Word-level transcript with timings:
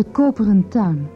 De 0.00 0.06
Koperen 0.12 0.68
Tuin. 0.68 1.08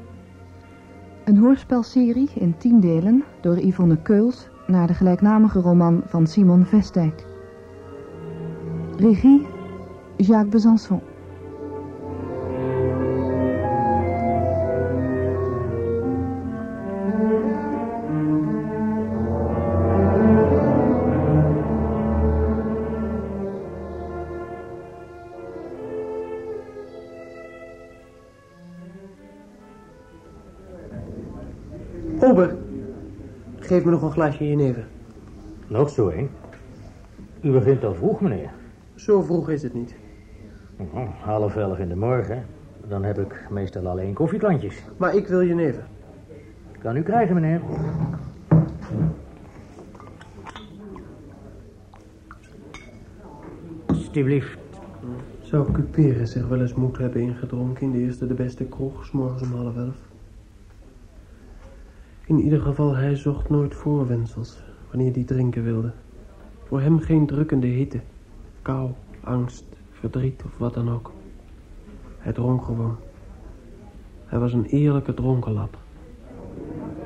Een 1.24 1.36
hoorspelserie 1.36 2.30
in 2.34 2.56
tien 2.58 2.80
delen 2.80 3.24
door 3.40 3.58
Yvonne 3.58 4.02
Keuls 4.02 4.48
naar 4.66 4.86
de 4.86 4.94
gelijknamige 4.94 5.60
roman 5.60 6.02
van 6.06 6.26
Simon 6.26 6.64
Vestijk. 6.64 7.26
Regie 8.96 9.46
Jacques 10.16 10.48
Besançon. 10.48 11.13
Glaasje 34.24 34.48
jenever. 34.48 34.84
Nog 35.66 35.90
zo, 35.90 36.10
hè? 36.10 36.28
U 37.40 37.50
begint 37.50 37.84
al 37.84 37.94
vroeg, 37.94 38.20
meneer. 38.20 38.50
Zo 38.94 39.22
vroeg 39.22 39.50
is 39.50 39.62
het 39.62 39.74
niet. 39.74 39.94
Oh, 40.76 41.08
half 41.20 41.56
elf 41.56 41.78
in 41.78 41.88
de 41.88 41.96
morgen. 41.96 42.46
Dan 42.88 43.04
heb 43.04 43.18
ik 43.18 43.46
meestal 43.50 43.86
alleen 43.86 44.14
koffieklantjes. 44.14 44.82
Maar 44.96 45.14
ik 45.14 45.26
wil 45.26 45.44
jenever. 45.44 45.82
Kan 46.78 46.96
u 46.96 47.02
krijgen, 47.02 47.34
meneer. 47.34 47.60
Alsjeblieft. 53.86 54.58
Zou 55.40 55.72
Cuperus 55.72 56.30
zich 56.30 56.48
wel 56.48 56.60
eens 56.60 56.74
moed 56.74 56.98
hebben 56.98 57.20
ingedronken 57.20 57.86
in 57.86 57.92
de 57.92 57.98
eerste 57.98 58.26
de 58.26 58.34
beste 58.34 58.64
kroeg, 58.64 59.04
's 59.04 59.10
morgens 59.10 59.42
om 59.42 59.52
half 59.52 59.76
elf? 59.76 60.13
In 62.26 62.40
ieder 62.40 62.60
geval, 62.60 62.94
hij 62.96 63.16
zocht 63.16 63.48
nooit 63.48 63.74
voorwendsels, 63.74 64.62
wanneer 64.90 65.12
hij 65.12 65.24
drinken 65.24 65.64
wilde. 65.64 65.92
Voor 66.64 66.80
hem 66.80 66.98
geen 66.98 67.26
drukkende 67.26 67.66
hitte, 67.66 68.00
kou, 68.62 68.90
angst, 69.20 69.64
verdriet 69.90 70.42
of 70.44 70.58
wat 70.58 70.74
dan 70.74 70.90
ook. 70.90 71.12
Hij 72.18 72.32
dronk 72.32 72.64
gewoon. 72.64 72.96
Hij 74.24 74.38
was 74.38 74.52
een 74.52 74.64
eerlijke 74.64 75.14
dronkenlap. 75.14 75.78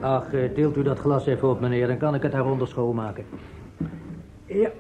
Ach, 0.01 0.33
eh, 0.33 0.53
tilt 0.53 0.77
u 0.77 0.83
dat 0.83 0.99
glas 0.99 1.27
even 1.27 1.49
op, 1.49 1.61
meneer. 1.61 1.87
Dan 1.87 1.99
kan 1.99 2.15
ik 2.15 2.23
het 2.23 2.33
daaronder 2.33 2.69
schoonmaken. 2.69 3.25
Ja, 4.47 4.71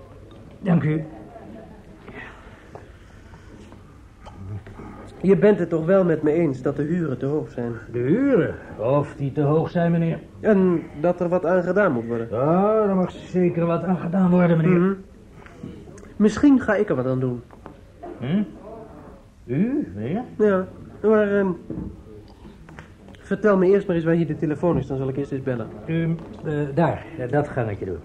dank 0.60 0.82
u. 0.82 1.04
Je 5.22 5.36
bent 5.36 5.58
het 5.58 5.68
toch 5.68 5.84
wel 5.84 6.04
met 6.04 6.22
me 6.22 6.32
eens 6.32 6.62
dat 6.62 6.76
de 6.76 6.82
huren 6.82 7.18
te 7.18 7.26
hoog 7.26 7.50
zijn? 7.50 7.72
De 7.92 7.98
huren? 7.98 8.54
Of 8.78 9.14
die 9.16 9.32
te 9.32 9.40
hoog 9.40 9.70
zijn, 9.70 9.92
meneer? 9.92 10.18
En 10.40 10.82
dat 11.00 11.20
er 11.20 11.28
wat 11.28 11.46
aan 11.46 11.62
gedaan 11.62 11.92
moet 11.92 12.06
worden? 12.06 12.28
Ja, 12.30 12.86
daar 12.86 12.96
mag 12.96 13.10
zeker 13.10 13.66
wat 13.66 13.82
aan 13.82 13.98
gedaan 13.98 14.30
worden, 14.30 14.56
meneer. 14.56 14.78
Mhm. 14.78 14.92
Misschien 16.16 16.60
ga 16.60 16.74
ik 16.74 16.88
er 16.88 16.96
wat 16.96 17.06
aan 17.06 17.20
doen. 17.20 17.42
Hm? 18.18 18.42
U, 19.46 19.92
meneer? 19.94 20.22
Ja, 20.38 20.66
maar... 21.02 21.38
ehm, 21.38 21.50
vertel 23.20 23.56
me 23.56 23.66
eerst 23.66 23.86
maar 23.86 23.96
eens 23.96 24.04
waar 24.04 24.14
hier 24.14 24.26
de 24.26 24.36
telefoon 24.36 24.78
is, 24.78 24.86
dan 24.86 24.96
zal 24.98 25.08
ik 25.08 25.16
eerst 25.16 25.32
eens 25.32 25.42
bellen. 25.42 25.68
U, 25.86 26.14
eh, 26.44 26.52
daar, 26.74 27.04
dat 27.30 27.48
gangetje 27.48 27.84
doen. 27.84 27.98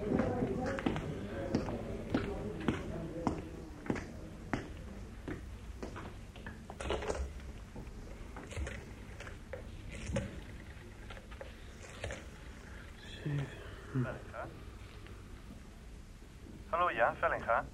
Hallo, 16.69 16.89
ja, 16.91 17.13
Vellinga. 17.19 17.65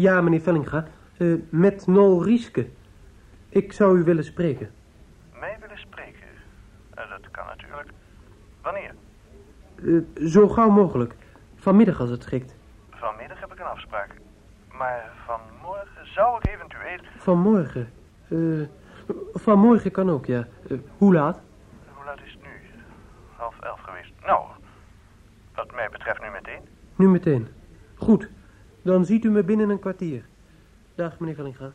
Ja, 0.00 0.20
meneer 0.20 0.40
Vellinga, 0.40 0.86
eh, 1.16 1.34
met 1.48 1.86
Nol 1.86 2.24
Rieske. 2.24 2.68
Ik 3.48 3.72
zou 3.72 3.98
u 3.98 4.04
willen 4.04 4.24
spreken. 4.24 4.70
Mij 5.40 5.56
willen 5.60 5.78
spreken? 5.78 6.26
Eh, 6.94 7.10
dat 7.10 7.30
kan 7.30 7.46
natuurlijk. 7.46 7.88
Wanneer? 8.62 8.94
Eh, 9.84 10.26
zo 10.28 10.48
gauw 10.48 10.70
mogelijk. 10.70 11.14
Vanmiddag 11.56 12.00
als 12.00 12.10
het 12.10 12.22
schikt. 12.22 12.54
Vanmiddag 12.90 13.40
heb 13.40 13.52
ik 13.52 13.58
een 13.58 13.66
afspraak. 13.66 14.14
Maar 14.72 15.12
vanmorgen 15.26 16.06
zou 16.14 16.38
ik 16.38 16.48
eventueel... 16.48 16.98
Vanmorgen. 17.16 17.88
Vanmorgen 19.34 19.90
kan 19.90 20.10
ook, 20.10 20.26
ja. 20.26 20.46
Hoe 20.98 21.14
laat? 21.14 21.40
Hoe 21.94 22.04
laat 22.04 22.18
is 22.24 22.32
het 22.32 22.42
nu? 22.42 22.48
Half 23.36 23.60
elf 23.60 23.80
geweest. 23.80 24.12
Nou, 24.24 24.46
wat 25.54 25.74
mij 25.74 25.88
betreft 25.88 26.20
nu 26.22 26.30
meteen. 26.30 26.60
Nu 26.96 27.08
meteen. 27.08 27.48
Goed. 27.96 28.28
Dan 28.82 29.04
ziet 29.04 29.24
u 29.24 29.30
me 29.30 29.42
binnen 29.42 29.70
een 29.70 29.78
kwartier. 29.78 30.22
Dag, 30.94 31.18
meneer 31.18 31.34
Vellinga. 31.34 31.72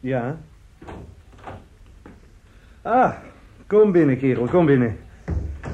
Ja. 0.00 0.38
Ah, 2.82 3.14
kom 3.66 3.92
binnen, 3.92 4.18
kerel, 4.18 4.46
kom 4.46 4.66
binnen. 4.66 4.98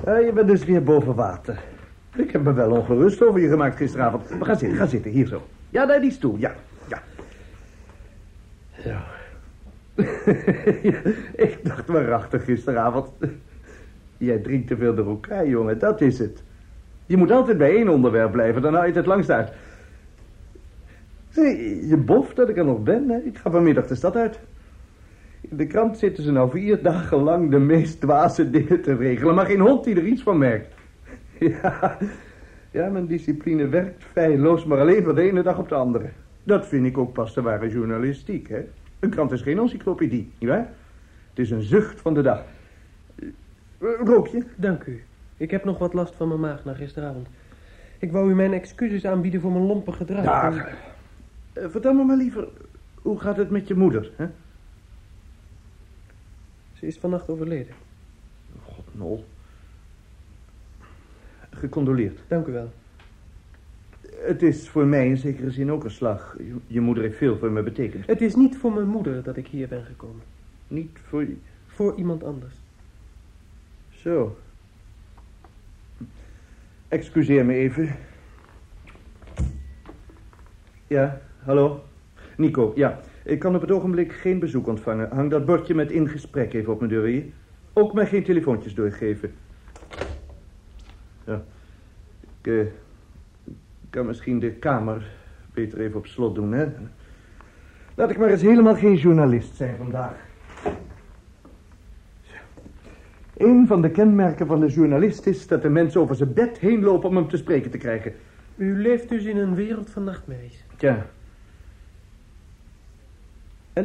Eh, 0.05 0.25
je 0.25 0.33
bent 0.33 0.49
dus 0.49 0.65
weer 0.65 0.83
boven 0.83 1.15
water. 1.15 1.63
Ik 2.17 2.31
heb 2.31 2.43
me 2.43 2.53
wel 2.53 2.71
ongerust 2.71 3.23
over 3.23 3.41
je 3.41 3.49
gemaakt 3.49 3.77
gisteravond. 3.77 4.31
Maar 4.31 4.47
ga 4.47 4.55
zitten, 4.55 4.79
ga 4.79 4.87
zitten, 4.87 5.11
hier 5.11 5.27
zo. 5.27 5.47
Ja, 5.71 5.87
daar 5.87 6.01
die 6.01 6.11
stoel, 6.11 6.37
ja, 6.37 6.55
ja. 6.89 7.03
Zo. 8.83 8.97
ik 11.47 11.59
dacht 11.63 11.89
waarachtig 11.89 12.45
gisteravond. 12.45 13.09
Jij 14.17 14.39
drinkt 14.39 14.67
te 14.67 14.77
veel 14.77 14.95
door 14.95 15.09
elkaar, 15.09 15.49
jongen, 15.49 15.79
dat 15.79 16.01
is 16.01 16.19
het. 16.19 16.43
Je 17.07 17.17
moet 17.17 17.31
altijd 17.31 17.59
bij 17.59 17.75
één 17.75 17.89
onderwerp 17.89 18.33
blijven, 18.33 18.63
dan 18.63 18.73
hou 18.73 18.83
je 18.83 18.91
het 18.91 18.99
het 18.99 19.07
langst 19.07 19.31
uit. 19.31 19.53
Je 21.89 22.03
boft 22.05 22.37
dat 22.37 22.49
ik 22.49 22.57
er 22.57 22.65
nog 22.65 22.83
ben, 22.83 23.09
hè? 23.09 23.19
Ik 23.19 23.39
ga 23.39 23.51
vanmiddag 23.51 23.87
de 23.87 23.95
stad 23.95 24.17
uit. 24.17 24.39
In 25.41 25.57
de 25.57 25.67
krant 25.67 25.99
zitten 25.99 26.25
ze 26.25 26.33
nou 26.33 26.51
vier 26.51 26.83
dagen 26.83 27.19
lang 27.19 27.51
de 27.51 27.59
meest 27.59 28.01
dwaze 28.01 28.51
dingen 28.51 28.83
te 28.83 28.97
regelen, 28.97 29.35
maar 29.35 29.47
geen 29.47 29.61
hond 29.61 29.85
die 29.85 29.97
er 29.97 30.07
iets 30.07 30.23
van 30.23 30.39
merkt. 30.39 30.75
Ja, 31.39 31.99
ja 32.71 32.89
mijn 32.89 33.07
discipline 33.07 33.69
werkt 33.69 34.05
feilloos, 34.05 34.65
maar 34.65 34.81
alleen 34.81 35.05
van 35.05 35.15
de 35.15 35.23
ene 35.23 35.43
dag 35.43 35.59
op 35.59 35.69
de 35.69 35.75
andere. 35.75 36.09
Dat 36.43 36.67
vind 36.67 36.87
ik 36.87 36.99
ook 36.99 37.13
pas 37.13 37.35
de 37.35 37.43
ware 37.43 37.69
journalistiek, 37.69 38.49
hè? 38.49 38.65
Een 38.99 39.11
krant 39.11 39.33
is 39.33 39.43
geen 39.43 39.59
encyclopedie, 39.59 40.33
nietwaar? 40.39 40.69
Het 41.29 41.39
is 41.39 41.51
een 41.51 41.63
zucht 41.63 42.01
van 42.01 42.15
de 42.15 42.23
dag. 42.23 42.45
Eh, 43.17 43.29
Rook 44.05 44.27
je? 44.27 44.45
Dank 44.57 44.85
u. 44.85 45.03
Ik 45.37 45.51
heb 45.51 45.65
nog 45.65 45.79
wat 45.79 45.93
last 45.95 46.15
van 46.15 46.29
mijn 46.29 46.41
maag 46.41 46.65
na 46.65 46.75
gisteravond. 46.75 47.29
Ik 47.99 48.13
wou 48.13 48.31
u 48.31 48.35
mijn 48.35 48.53
excuses 48.53 49.05
aanbieden 49.05 49.41
voor 49.41 49.53
mijn 49.53 49.67
lompe 49.67 49.93
gedrag. 49.93 50.25
Daar. 50.25 50.77
Eh, 51.53 51.69
vertel 51.69 51.93
me 51.93 52.05
maar 52.05 52.17
liever, 52.17 52.49
hoe 53.03 53.21
gaat 53.21 53.37
het 53.37 53.51
met 53.51 53.69
je 53.69 53.75
moeder, 53.75 54.11
hè? 54.17 54.27
Ze 56.73 56.87
is 56.87 56.99
vannacht 56.99 57.29
overleden. 57.29 57.75
God, 58.63 58.85
Nol. 58.93 59.25
Gecondoleerd. 61.51 62.21
Dank 62.29 62.47
u 62.47 62.53
wel. 62.53 62.73
Het 64.29 64.43
is 64.43 64.69
voor 64.69 64.87
mij 64.87 65.09
in 65.09 65.17
zekere 65.17 65.51
zin 65.51 65.71
ook 65.71 65.85
een 65.85 65.91
slag. 65.91 66.37
Je, 66.67 66.81
moeder 66.81 67.03
heeft 67.03 67.17
veel 67.17 67.39
voor 67.39 67.51
me 67.51 67.63
betekend. 67.63 68.07
Het 68.07 68.21
is 68.21 68.35
niet 68.35 68.57
voor 68.57 68.73
mijn 68.73 68.87
moeder 68.87 69.23
dat 69.23 69.37
ik 69.37 69.47
hier 69.47 69.69
ben 69.69 69.85
gekomen. 69.85 70.23
Niet 70.69 70.99
voor 71.09 71.21
je... 71.21 71.37
Voor 71.67 71.95
iemand 71.97 72.25
anders. 72.25 72.55
Zo. 73.91 74.39
Excuseer 76.89 77.45
me 77.45 77.55
even. 77.55 77.97
Ja, 80.87 81.21
hallo? 81.39 81.85
Nico, 82.37 82.73
ja. 82.75 83.01
Ik 83.25 83.39
kan 83.39 83.55
op 83.55 83.61
het 83.61 83.71
ogenblik 83.71 84.13
geen 84.13 84.39
bezoek 84.39 84.67
ontvangen. 84.67 85.09
Hang 85.11 85.31
dat 85.31 85.45
bordje 85.45 85.75
met 85.75 85.91
in 85.91 86.09
gesprek 86.09 86.53
even 86.53 86.73
op 86.73 86.79
mijn 86.79 86.91
deur, 86.91 87.09
je? 87.09 87.31
Ook 87.73 87.93
mij 87.93 88.07
geen 88.07 88.25
telefoontjes 88.25 88.75
doorgeven. 88.75 89.33
Ja. 91.25 91.45
Ik 92.41 92.53
eh, 92.53 92.67
kan 93.91 94.07
misschien 94.07 94.39
de 94.39 94.51
kamer 94.51 95.07
beter 95.55 95.81
even 95.81 95.99
op 95.99 96.07
slot 96.07 96.35
doen, 96.35 96.53
hè? 96.53 96.67
Laat 97.95 98.11
ik 98.11 98.19
maar 98.19 98.31
eens 98.31 98.43
helemaal 98.43 98.77
geen 98.77 98.97
journalist 98.97 99.57
zijn 99.57 99.77
vandaag. 99.77 100.27
Een 103.37 103.67
van 103.67 103.83
de 103.83 103.91
kenmerken 103.91 104.47
van 104.47 104.61
de 104.61 104.67
journalist 104.67 105.27
is 105.27 105.47
dat 105.47 105.63
de 105.63 105.69
mensen 105.69 106.01
over 106.01 106.15
zijn 106.15 106.33
bed 106.33 106.59
heen 106.59 106.83
lopen 106.83 107.09
om 107.09 107.17
hem 107.17 107.29
te 107.29 107.37
spreken 107.37 107.71
te 107.71 107.79
krijgen. 107.79 108.13
U 108.57 108.83
leeft 108.83 109.09
dus 109.09 109.25
in 109.25 109.37
een 109.37 109.55
wereld 109.55 109.91
van 109.91 110.05
nachtmerries. 110.05 110.65
Tja. 110.77 111.07
En 113.73 113.85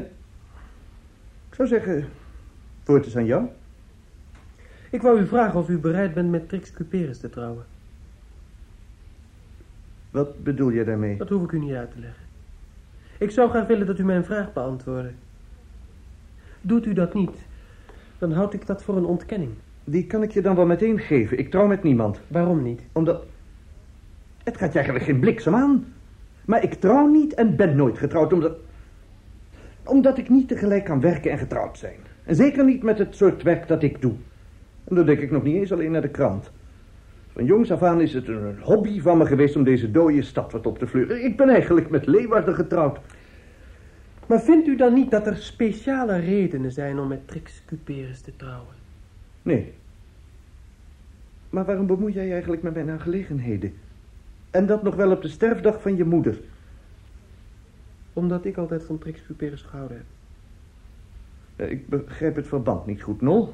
ik 1.49 1.55
zou 1.55 1.67
zeggen, 1.67 2.05
woord 2.85 3.05
is 3.05 3.17
aan 3.17 3.25
jou. 3.25 3.47
Ik 4.89 5.01
wou 5.01 5.19
u 5.19 5.27
vragen 5.27 5.59
of 5.59 5.69
u 5.69 5.77
bereid 5.77 6.13
bent 6.13 6.31
met 6.31 6.49
Trix 6.49 6.71
Cuperus 6.71 7.19
te 7.19 7.29
trouwen. 7.29 7.65
Wat 10.13 10.43
bedoel 10.43 10.69
je 10.69 10.83
daarmee? 10.83 11.17
Dat 11.17 11.29
hoef 11.29 11.43
ik 11.43 11.51
u 11.51 11.59
niet 11.59 11.73
uit 11.73 11.91
te 11.91 11.99
leggen. 11.99 12.23
Ik 13.17 13.31
zou 13.31 13.49
graag 13.49 13.67
willen 13.67 13.85
dat 13.85 13.99
u 13.99 14.03
mijn 14.03 14.23
vraag 14.23 14.53
beantwoordde. 14.53 15.11
Doet 16.61 16.85
u 16.85 16.93
dat 16.93 17.13
niet, 17.13 17.37
dan 18.17 18.31
houd 18.31 18.53
ik 18.53 18.65
dat 18.65 18.83
voor 18.83 18.97
een 18.97 19.05
ontkenning. 19.05 19.51
Die 19.83 20.05
kan 20.05 20.23
ik 20.23 20.31
je 20.31 20.41
dan 20.41 20.55
wel 20.55 20.65
meteen 20.65 20.99
geven. 20.99 21.39
Ik 21.39 21.51
trouw 21.51 21.67
met 21.67 21.83
niemand. 21.83 22.19
Waarom 22.27 22.63
niet? 22.63 22.81
Omdat... 22.91 23.23
Het 24.43 24.57
gaat 24.57 24.73
je 24.73 24.75
eigenlijk 24.79 25.05
geen 25.05 25.19
bliksem 25.19 25.55
aan. 25.55 25.85
Maar 26.45 26.63
ik 26.63 26.73
trouw 26.73 27.07
niet 27.07 27.33
en 27.33 27.55
ben 27.55 27.75
nooit 27.75 27.97
getrouwd 27.97 28.33
omdat... 28.33 28.57
Omdat 29.83 30.17
ik 30.17 30.29
niet 30.29 30.47
tegelijk 30.47 30.83
kan 30.83 31.01
werken 31.01 31.31
en 31.31 31.37
getrouwd 31.37 31.77
zijn. 31.77 31.97
En 32.23 32.35
zeker 32.35 32.65
niet 32.65 32.83
met 32.83 32.97
het 32.97 33.15
soort 33.15 33.43
werk 33.43 33.67
dat 33.67 33.83
ik 33.83 34.01
doe. 34.01 34.13
En 34.83 34.95
dan 34.95 35.05
denk 35.05 35.19
ik 35.19 35.31
nog 35.31 35.43
niet 35.43 35.55
eens 35.55 35.71
alleen 35.71 35.91
naar 35.91 36.01
de 36.01 36.09
krant. 36.09 36.51
Van 37.33 37.45
jongs 37.45 37.71
af 37.71 37.83
aan 37.83 38.01
is 38.01 38.13
het 38.13 38.27
een 38.27 38.59
hobby 38.61 39.01
van 39.01 39.17
me 39.17 39.25
geweest 39.25 39.55
om 39.55 39.63
deze 39.63 39.91
dode 39.91 40.21
stad 40.21 40.51
wat 40.51 40.65
op 40.65 40.79
te 40.79 40.87
vleuren. 40.87 41.25
Ik 41.25 41.37
ben 41.37 41.49
eigenlijk 41.49 41.89
met 41.89 42.05
Leeuwarden 42.05 42.55
getrouwd. 42.55 42.99
Maar 44.27 44.41
vindt 44.41 44.67
u 44.67 44.75
dan 44.75 44.93
niet 44.93 45.11
dat 45.11 45.27
er 45.27 45.37
speciale 45.37 46.17
redenen 46.19 46.71
zijn 46.71 46.99
om 46.99 47.07
met 47.07 47.27
Trix 47.27 47.63
te 48.23 48.35
trouwen? 48.35 48.75
Nee. 49.41 49.73
Maar 51.49 51.65
waarom 51.65 51.87
bemoei 51.87 52.13
jij 52.13 52.25
je 52.25 52.31
eigenlijk 52.31 52.61
met 52.61 52.73
mijn 52.73 52.89
aangelegenheden? 52.89 53.73
En 54.51 54.65
dat 54.65 54.83
nog 54.83 54.95
wel 54.95 55.11
op 55.11 55.21
de 55.21 55.27
sterfdag 55.27 55.81
van 55.81 55.95
je 55.95 56.05
moeder. 56.05 56.39
Omdat 58.13 58.45
ik 58.45 58.57
altijd 58.57 58.83
van 58.83 58.97
Trix 58.97 59.25
Cuperus 59.25 59.61
gehouden 59.61 59.97
heb. 59.97 60.05
Eh, 61.55 61.71
Ik 61.71 61.87
begrijp 61.87 62.35
het 62.35 62.47
verband 62.47 62.85
niet 62.85 63.01
goed, 63.01 63.21
Nol. 63.21 63.53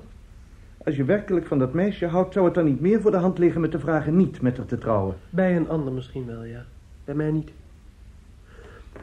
Als 0.85 0.95
je 0.95 1.03
werkelijk 1.03 1.45
van 1.45 1.59
dat 1.59 1.73
meisje 1.73 2.05
houdt, 2.05 2.33
zou 2.33 2.45
het 2.45 2.53
dan 2.53 2.65
niet 2.65 2.79
meer 2.81 3.01
voor 3.01 3.11
de 3.11 3.17
hand 3.17 3.37
liggen 3.37 3.61
met 3.61 3.71
de 3.71 3.79
vragen 3.79 4.15
niet 4.15 4.41
met 4.41 4.57
haar 4.57 4.65
te 4.65 4.77
trouwen? 4.77 5.15
Bij 5.29 5.55
een 5.55 5.69
ander 5.69 5.93
misschien 5.93 6.25
wel, 6.25 6.43
ja. 6.43 6.65
Bij 7.05 7.15
mij 7.15 7.31
niet. 7.31 7.51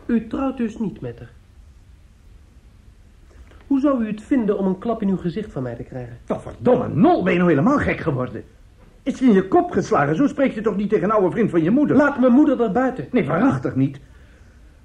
U 0.06 0.26
trouwt 0.26 0.56
dus 0.56 0.78
niet 0.78 1.00
met 1.00 1.18
haar. 1.18 1.30
Hoe 3.66 3.80
zou 3.80 4.04
u 4.04 4.06
het 4.06 4.22
vinden 4.22 4.58
om 4.58 4.66
een 4.66 4.78
klap 4.78 5.02
in 5.02 5.08
uw 5.08 5.16
gezicht 5.16 5.52
van 5.52 5.62
mij 5.62 5.74
te 5.74 5.82
krijgen? 5.82 6.16
Wat 6.26 6.42
verdomme, 6.42 6.88
Nol, 6.88 7.22
ben 7.22 7.32
je 7.32 7.38
nou 7.38 7.50
helemaal 7.50 7.78
gek 7.78 7.98
geworden? 7.98 8.44
Is 9.02 9.18
je 9.18 9.24
in 9.24 9.32
je 9.32 9.48
kop 9.48 9.70
geslagen? 9.70 10.16
Zo 10.16 10.26
spreek 10.26 10.52
je 10.52 10.60
toch 10.60 10.76
niet 10.76 10.88
tegen 10.88 11.04
een 11.04 11.10
oude 11.10 11.30
vriend 11.30 11.50
van 11.50 11.62
je 11.62 11.70
moeder? 11.70 11.96
Laat 11.96 12.20
mijn 12.20 12.32
moeder 12.32 12.56
daar 12.56 12.72
buiten. 12.72 13.06
Nee, 13.10 13.26
waarachtig 13.26 13.74
niet. 13.74 14.00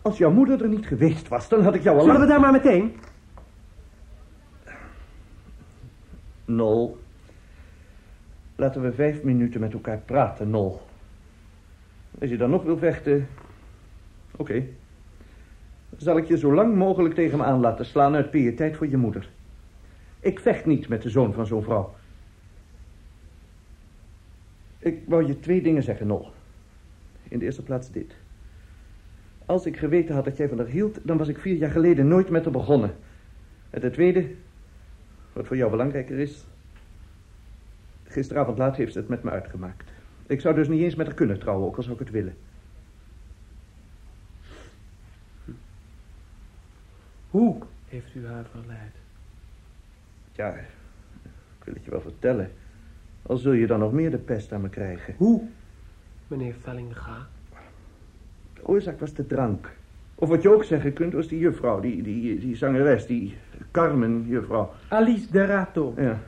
Als 0.02 0.18
jouw 0.18 0.32
moeder 0.32 0.62
er 0.62 0.70
niet 0.70 0.86
geweest 0.86 1.28
was, 1.28 1.50
dan 1.50 1.64
had 1.64 1.76
ik 1.76 1.84
jou 1.84 1.98
al 1.98 2.04
Zullen 2.04 2.20
we 2.20 2.28
daar 2.28 2.40
maar 2.40 2.52
meteen? 2.52 2.96
Nol. 6.56 6.98
Laten 8.56 8.82
we 8.82 8.92
vijf 8.92 9.24
minuten 9.24 9.60
met 9.60 9.74
elkaar 9.74 9.98
praten, 9.98 10.50
Nol. 10.50 10.82
Als 12.20 12.30
je 12.30 12.38
dan 12.38 12.50
nog 12.50 12.64
wil 12.64 12.78
vechten... 12.78 13.28
Oké. 14.36 14.64
Zal 15.98 16.18
ik 16.18 16.28
je 16.28 16.38
zo 16.38 16.54
lang 16.54 16.76
mogelijk 16.76 17.16
tegen 17.16 17.38
me 17.38 17.44
aan 17.44 17.60
laten 17.60 17.86
slaan 17.86 18.16
uit 18.16 18.32
pietijd 18.32 18.78
voor 18.78 18.88
je 18.90 18.98
moeder. 18.98 19.30
Ik 20.20 20.40
vecht 20.40 20.66
niet 20.66 20.88
met 20.88 21.02
de 21.02 21.10
zoon 21.10 21.34
van 21.34 21.46
zo'n 21.46 21.64
vrouw. 21.64 21.94
Ik 24.80 25.02
wou 25.08 25.26
je 25.26 25.40
twee 25.40 25.62
dingen 25.62 25.84
zeggen, 25.84 26.08
Nol. 26.08 26.30
In 27.24 27.40
de 27.40 27.46
eerste 27.46 27.64
plaats 27.64 27.92
dit. 27.92 28.16
Als 29.46 29.66
ik 29.66 29.78
geweten 29.78 30.16
had 30.16 30.26
dat 30.26 30.38
jij 30.38 30.50
van 30.50 30.58
haar 30.58 30.68
hield, 30.68 31.00
dan 31.04 31.18
was 31.18 31.28
ik 31.28 31.38
vier 31.38 31.56
jaar 31.56 31.72
geleden 31.72 32.08
nooit 32.08 32.30
met 32.30 32.44
haar 32.44 32.54
begonnen. 32.54 32.92
En 33.70 33.82
ten 33.82 33.92
tweede, 33.92 34.30
wat 35.34 35.48
voor 35.48 35.58
jou 35.58 35.72
belangrijker 35.72 36.20
is. 36.20 36.46
Gisteravond 38.04 38.58
laat 38.58 38.76
heeft 38.76 38.94
ze 38.94 39.00
het 39.00 39.08
met 39.08 39.24
me 39.24 39.30
uitgemaakt. 39.30 39.92
Ik 40.28 40.42
zou 40.42 40.56
dus 40.56 40.68
niet 40.68 40.82
eens 40.82 40.96
met 40.96 41.06
haar 41.06 41.16
kunnen 41.16 41.40
trouwen, 41.40 41.68
ook 41.68 41.78
al 41.78 41.84
zou 41.84 41.94
ik 41.94 42.00
het 42.00 42.10
willen. 42.10 42.36
Hoe 47.30 47.58
heeft 47.88 48.16
u 48.16 48.28
haar 48.28 48.46
verleid? 48.52 48.96
Ja, 50.36 50.54
ik 51.58 51.64
wil 51.64 51.74
het 51.74 51.84
je 51.84 51.92
wel 51.92 52.02
vertellen. 52.02 52.52
Al 53.22 53.38
zul 53.38 53.52
je 53.52 53.68
dan 53.68 53.80
nog 53.80 53.92
meer 53.92 54.12
de 54.12 54.18
pest 54.18 54.52
aan 54.52 54.62
me 54.62 54.70
krijgen. 54.70 55.14
Hoe, 55.18 55.42
meneer 56.28 56.54
Vellinga? 56.62 57.28
De 58.54 58.68
oorzaak 58.68 59.00
was 59.00 59.14
de 59.14 59.28
drank. 59.28 59.72
Of 60.22 60.30
wat 60.30 60.42
je 60.42 60.54
ook 60.54 60.64
zeggen 60.64 60.94
kunt, 60.94 61.14
was 61.14 61.28
die 61.28 61.40
juffrouw, 61.40 61.80
die, 61.80 62.04
die, 62.04 62.40
die 62.40 62.56
zangeres, 62.56 63.06
die 63.06 63.38
Carmen 63.72 64.26
juffrouw. 64.28 64.70
Alice 64.88 65.32
de 65.32 65.46
Rato. 65.46 65.94
Ja, 65.98 66.20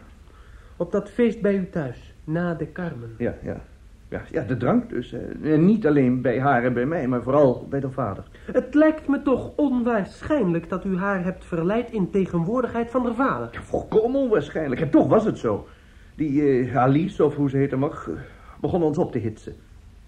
Op 0.78 0.92
dat 0.92 1.10
feest 1.10 1.42
bij 1.42 1.56
u 1.56 1.69
thuis, 1.69 2.13
na 2.24 2.54
de 2.54 2.72
Carmen. 2.72 3.16
ja, 3.18 3.36
ja. 3.44 3.62
Ja, 4.10 4.22
ja 4.31 4.42
de 4.44 4.57
drank 4.57 4.90
dus. 4.90 5.16
En 5.44 5.66
niet 5.66 5.88
alleen 5.88 6.22
bij 6.22 6.40
haar 6.40 6.63
en 6.63 6.74
bij 6.74 6.86
mij, 6.86 7.07
maar 7.07 7.24
vooral 7.24 7.68
bij 7.69 7.80
de 7.80 7.92
vader. 7.92 8.24
Het 8.51 8.74
lijkt 8.74 9.07
me 9.07 9.22
toch 9.22 9.51
onwaarschijnlijk 9.56 10.69
dat 10.69 10.86
u 10.86 10.98
haar 10.98 11.24
hebt 11.24 11.46
verleid 11.46 11.92
in 11.92 12.10
tegenwoordigheid 12.10 12.89
van 12.92 13.04
haar 13.06 13.16
vader. 13.16 13.50
Ja, 13.51 13.62
volkomen 13.62 14.22
onwaarschijnlijk. 14.22 14.81
En 14.81 14.89
toch 14.89 15.07
was 15.07 15.25
het 15.25 15.38
zo. 15.38 15.68
Die 16.16 16.42
eh, 16.42 16.78
Alice, 16.78 17.24
of 17.25 17.36
hoe 17.36 17.50
ze 17.50 17.57
heten 17.57 17.80
mag, 17.80 18.07
eh, 18.10 18.13
begon 18.62 18.84
ons 18.84 18.98
op 18.98 19.12
te 19.12 19.18
hitsen. 19.18 19.54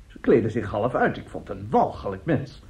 Ze 0.08 0.20
kleden 0.20 0.52
zich 0.52 0.70
half 0.70 0.96
uit. 0.96 1.18
Ik 1.18 1.30
vond 1.30 1.48
het 1.48 1.58
een 1.58 1.68
walgelijk 1.70 2.26
mens. 2.26 2.64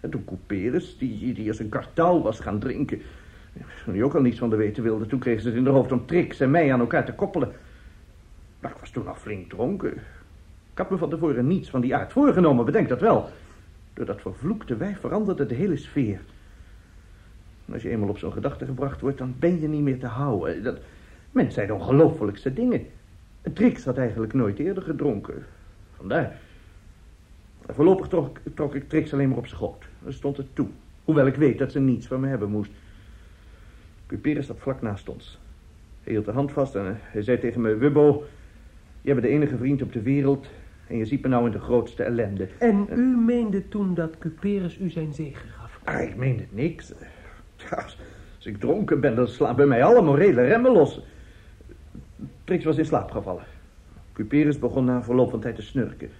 En 0.00 0.10
toen 0.10 0.24
Couperus, 0.24 0.98
die, 0.98 1.34
die 1.34 1.48
als 1.48 1.58
een 1.58 1.68
kartouw 1.68 2.22
was 2.22 2.40
gaan 2.40 2.58
drinken... 2.58 3.00
Hij 3.84 4.02
ook 4.02 4.14
al 4.14 4.20
niets 4.20 4.38
van 4.38 4.50
de 4.50 4.56
weten 4.56 4.82
wilde... 4.82 5.06
toen 5.06 5.18
kregen 5.18 5.42
ze 5.42 5.48
het 5.48 5.56
in 5.56 5.64
de 5.64 5.70
hoofd 5.70 5.92
om 5.92 6.06
Trix 6.06 6.40
en 6.40 6.50
mij 6.50 6.72
aan 6.72 6.80
elkaar 6.80 7.04
te 7.04 7.12
koppelen. 7.12 7.52
Maar 8.60 8.70
ik 8.70 8.76
was 8.76 8.90
toen 8.90 9.08
al 9.08 9.14
flink 9.14 9.48
dronken. 9.50 9.92
Ik 10.72 10.78
had 10.78 10.90
me 10.90 10.96
van 10.96 11.10
tevoren 11.10 11.46
niets 11.46 11.70
van 11.70 11.80
die 11.80 11.94
aard 11.94 12.12
voorgenomen, 12.12 12.64
bedenk 12.64 12.88
dat 12.88 13.00
wel. 13.00 13.28
Door 13.94 14.06
dat 14.06 14.20
vervloekte 14.20 14.76
wijf 14.76 15.00
veranderde 15.00 15.46
de 15.46 15.54
hele 15.54 15.76
sfeer. 15.76 16.20
Als 17.72 17.82
je 17.82 17.88
eenmaal 17.88 18.08
op 18.08 18.18
zo'n 18.18 18.32
gedachte 18.32 18.64
gebracht 18.64 19.00
wordt, 19.00 19.18
dan 19.18 19.34
ben 19.38 19.60
je 19.60 19.68
niet 19.68 19.82
meer 19.82 19.98
te 19.98 20.06
houden. 20.06 20.62
Dat, 20.62 20.78
mensen 21.32 21.66
zijn 21.66 21.68
de 22.42 22.52
dingen. 22.52 22.86
En 23.42 23.52
Trix 23.52 23.84
had 23.84 23.96
eigenlijk 23.98 24.32
nooit 24.32 24.58
eerder 24.58 24.82
gedronken. 24.82 25.46
Vandaar. 25.96 26.38
En 27.70 27.76
voorlopig 27.76 28.08
trok, 28.08 28.38
trok 28.54 28.74
ik 28.74 28.88
Trix 28.88 29.12
alleen 29.12 29.28
maar 29.28 29.38
op 29.38 29.46
schoot. 29.46 29.84
Dan 30.02 30.12
stond 30.12 30.36
het 30.36 30.46
toe. 30.52 30.66
Hoewel 31.04 31.26
ik 31.26 31.34
weet 31.34 31.58
dat 31.58 31.72
ze 31.72 31.80
niets 31.80 32.06
van 32.06 32.20
me 32.20 32.28
hebben 32.28 32.50
moest. 32.50 32.70
Cuperus 34.06 34.46
zat 34.46 34.58
vlak 34.58 34.82
naast 34.82 35.08
ons. 35.08 35.38
Hij 36.02 36.12
hield 36.12 36.24
de 36.24 36.32
hand 36.32 36.52
vast 36.52 36.74
en 36.74 36.86
eh, 36.86 36.92
hij 36.96 37.22
zei 37.22 37.38
tegen 37.38 37.60
me... 37.60 37.76
Wubbo, 37.76 38.24
jij 39.00 39.14
bent 39.14 39.26
de 39.26 39.32
enige 39.32 39.56
vriend 39.56 39.82
op 39.82 39.92
de 39.92 40.02
wereld... 40.02 40.46
en 40.86 40.96
je 40.96 41.04
ziet 41.04 41.22
me 41.22 41.28
nou 41.28 41.46
in 41.46 41.52
de 41.52 41.58
grootste 41.58 42.02
ellende. 42.02 42.48
En 42.58 42.86
u 42.92 43.16
meende 43.16 43.68
toen 43.68 43.94
dat 43.94 44.18
Cuperus 44.18 44.78
u 44.78 44.90
zijn 44.90 45.12
zegen 45.12 45.48
gaf. 45.48 45.80
Ah, 45.84 46.02
ik 46.02 46.16
meende 46.16 46.44
niks. 46.50 46.92
Als, 47.70 47.98
als 48.36 48.46
ik 48.46 48.60
dronken 48.60 49.00
ben, 49.00 49.14
dan 49.14 49.28
slaan 49.28 49.56
bij 49.56 49.66
mij 49.66 49.84
alle 49.84 50.02
morele 50.02 50.42
remmen 50.42 50.72
los. 50.72 51.04
Trix 52.44 52.64
was 52.64 52.78
in 52.78 52.84
slaap 52.84 53.10
gevallen. 53.10 53.44
Cuperus 54.12 54.58
begon 54.58 54.84
na 54.84 54.96
een 54.96 55.04
verloop 55.04 55.30
van 55.30 55.40
tijd 55.40 55.54
te 55.54 55.62
snurken. 55.62 56.10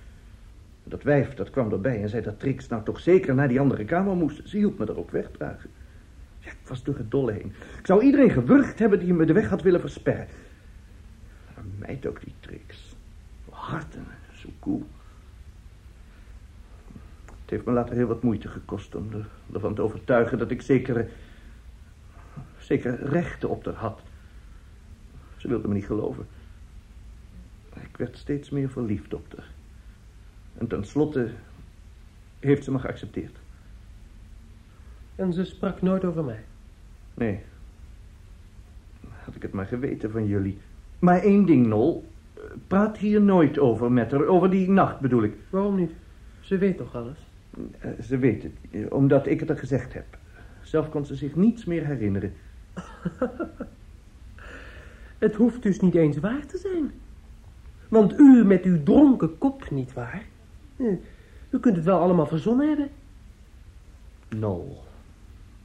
Dat 0.90 1.02
wijf, 1.02 1.34
dat 1.34 1.50
kwam 1.50 1.72
erbij 1.72 2.02
en 2.02 2.08
zei 2.08 2.22
dat 2.22 2.38
Trix 2.38 2.68
nou 2.68 2.84
toch 2.84 3.00
zeker 3.00 3.34
naar 3.34 3.48
die 3.48 3.60
andere 3.60 3.84
kamer 3.84 4.16
moest. 4.16 4.48
Ze 4.48 4.56
hielp 4.56 4.78
me 4.78 4.86
er 4.86 4.98
ook 4.98 5.10
wegdragen. 5.10 5.70
Ja, 6.38 6.50
ik 6.50 6.68
was 6.68 6.82
door 6.82 6.96
het 6.96 7.10
dolle 7.10 7.32
heen. 7.32 7.52
Ik 7.78 7.86
zou 7.86 8.02
iedereen 8.02 8.30
gewurgd 8.30 8.78
hebben 8.78 8.98
die 8.98 9.14
me 9.14 9.24
de 9.24 9.32
weg 9.32 9.48
had 9.48 9.62
willen 9.62 9.80
versperren. 9.80 10.26
Een 11.56 11.72
meid 11.78 12.06
ook 12.06 12.20
die 12.20 12.34
Trix. 12.40 12.96
Hard 13.50 13.94
en 13.94 14.06
zo 14.34 14.48
koel. 14.58 14.86
Het 17.26 17.50
heeft 17.50 17.64
me 17.64 17.72
later 17.72 17.94
heel 17.94 18.06
wat 18.06 18.22
moeite 18.22 18.48
gekost 18.48 18.94
om 18.94 19.12
er, 19.12 19.28
ervan 19.52 19.74
te 19.74 19.82
overtuigen 19.82 20.38
dat 20.38 20.50
ik 20.50 20.62
zekere, 20.62 21.08
zekere 22.58 22.96
rechten 22.96 23.48
op 23.48 23.64
haar 23.64 23.74
had. 23.74 24.00
Ze 25.36 25.48
wilde 25.48 25.68
me 25.68 25.74
niet 25.74 25.86
geloven. 25.86 26.26
Maar 27.74 27.84
ik 27.84 27.96
werd 27.96 28.18
steeds 28.18 28.50
meer 28.50 28.70
verliefd 28.70 29.14
op 29.14 29.36
haar. 29.36 29.59
En 30.60 30.66
tenslotte 30.66 31.30
heeft 32.38 32.64
ze 32.64 32.72
me 32.72 32.78
geaccepteerd. 32.78 33.38
En 35.14 35.32
ze 35.32 35.44
sprak 35.44 35.82
nooit 35.82 36.04
over 36.04 36.24
mij. 36.24 36.44
Nee. 37.14 37.40
Had 39.24 39.34
ik 39.34 39.42
het 39.42 39.52
maar 39.52 39.66
geweten 39.66 40.10
van 40.10 40.26
jullie. 40.26 40.58
Maar 40.98 41.20
één 41.22 41.46
ding, 41.46 41.66
Nol. 41.66 42.08
Praat 42.66 42.98
hier 42.98 43.20
nooit 43.20 43.58
over 43.58 43.92
met 43.92 44.10
haar. 44.10 44.26
Over 44.26 44.50
die 44.50 44.70
nacht 44.70 45.00
bedoel 45.00 45.22
ik. 45.22 45.34
Waarom 45.50 45.76
niet? 45.76 45.92
Ze 46.40 46.58
weet 46.58 46.76
toch 46.76 46.94
alles? 46.94 47.18
Eh, 47.78 47.90
Ze 48.02 48.18
weet 48.18 48.42
het, 48.42 48.52
eh, 48.70 48.92
omdat 48.92 49.26
ik 49.26 49.40
het 49.40 49.48
haar 49.48 49.58
gezegd 49.58 49.92
heb. 49.94 50.18
Zelf 50.62 50.88
kon 50.88 51.06
ze 51.06 51.14
zich 51.14 51.34
niets 51.36 51.64
meer 51.64 51.86
herinneren. 51.86 52.32
Het 55.18 55.34
hoeft 55.34 55.62
dus 55.62 55.80
niet 55.80 55.94
eens 55.94 56.16
waar 56.18 56.46
te 56.46 56.58
zijn. 56.58 56.90
Want 57.88 58.18
u 58.18 58.44
met 58.44 58.64
uw 58.64 58.82
dronken 58.82 59.38
kop 59.38 59.70
niet 59.70 59.92
waar. 59.92 60.26
U 61.50 61.58
kunt 61.60 61.76
het 61.76 61.84
wel 61.84 61.98
allemaal 61.98 62.26
verzonnen 62.26 62.68
hebben. 62.68 62.90
Nol, 64.28 64.82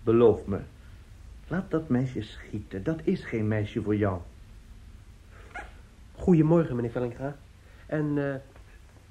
beloof 0.04 0.46
me. 0.46 0.60
Laat 1.48 1.72
dat 1.72 1.90
meisje 1.90 2.22
schieten. 2.22 2.84
Dat 2.84 3.00
is 3.04 3.24
geen 3.24 3.48
meisje 3.48 3.82
voor 3.82 3.96
jou. 3.96 4.20
Goedemorgen, 6.16 6.76
meneer 6.76 6.92
Vellinga. 6.92 7.36
En 7.86 8.32
eh, 8.32 8.36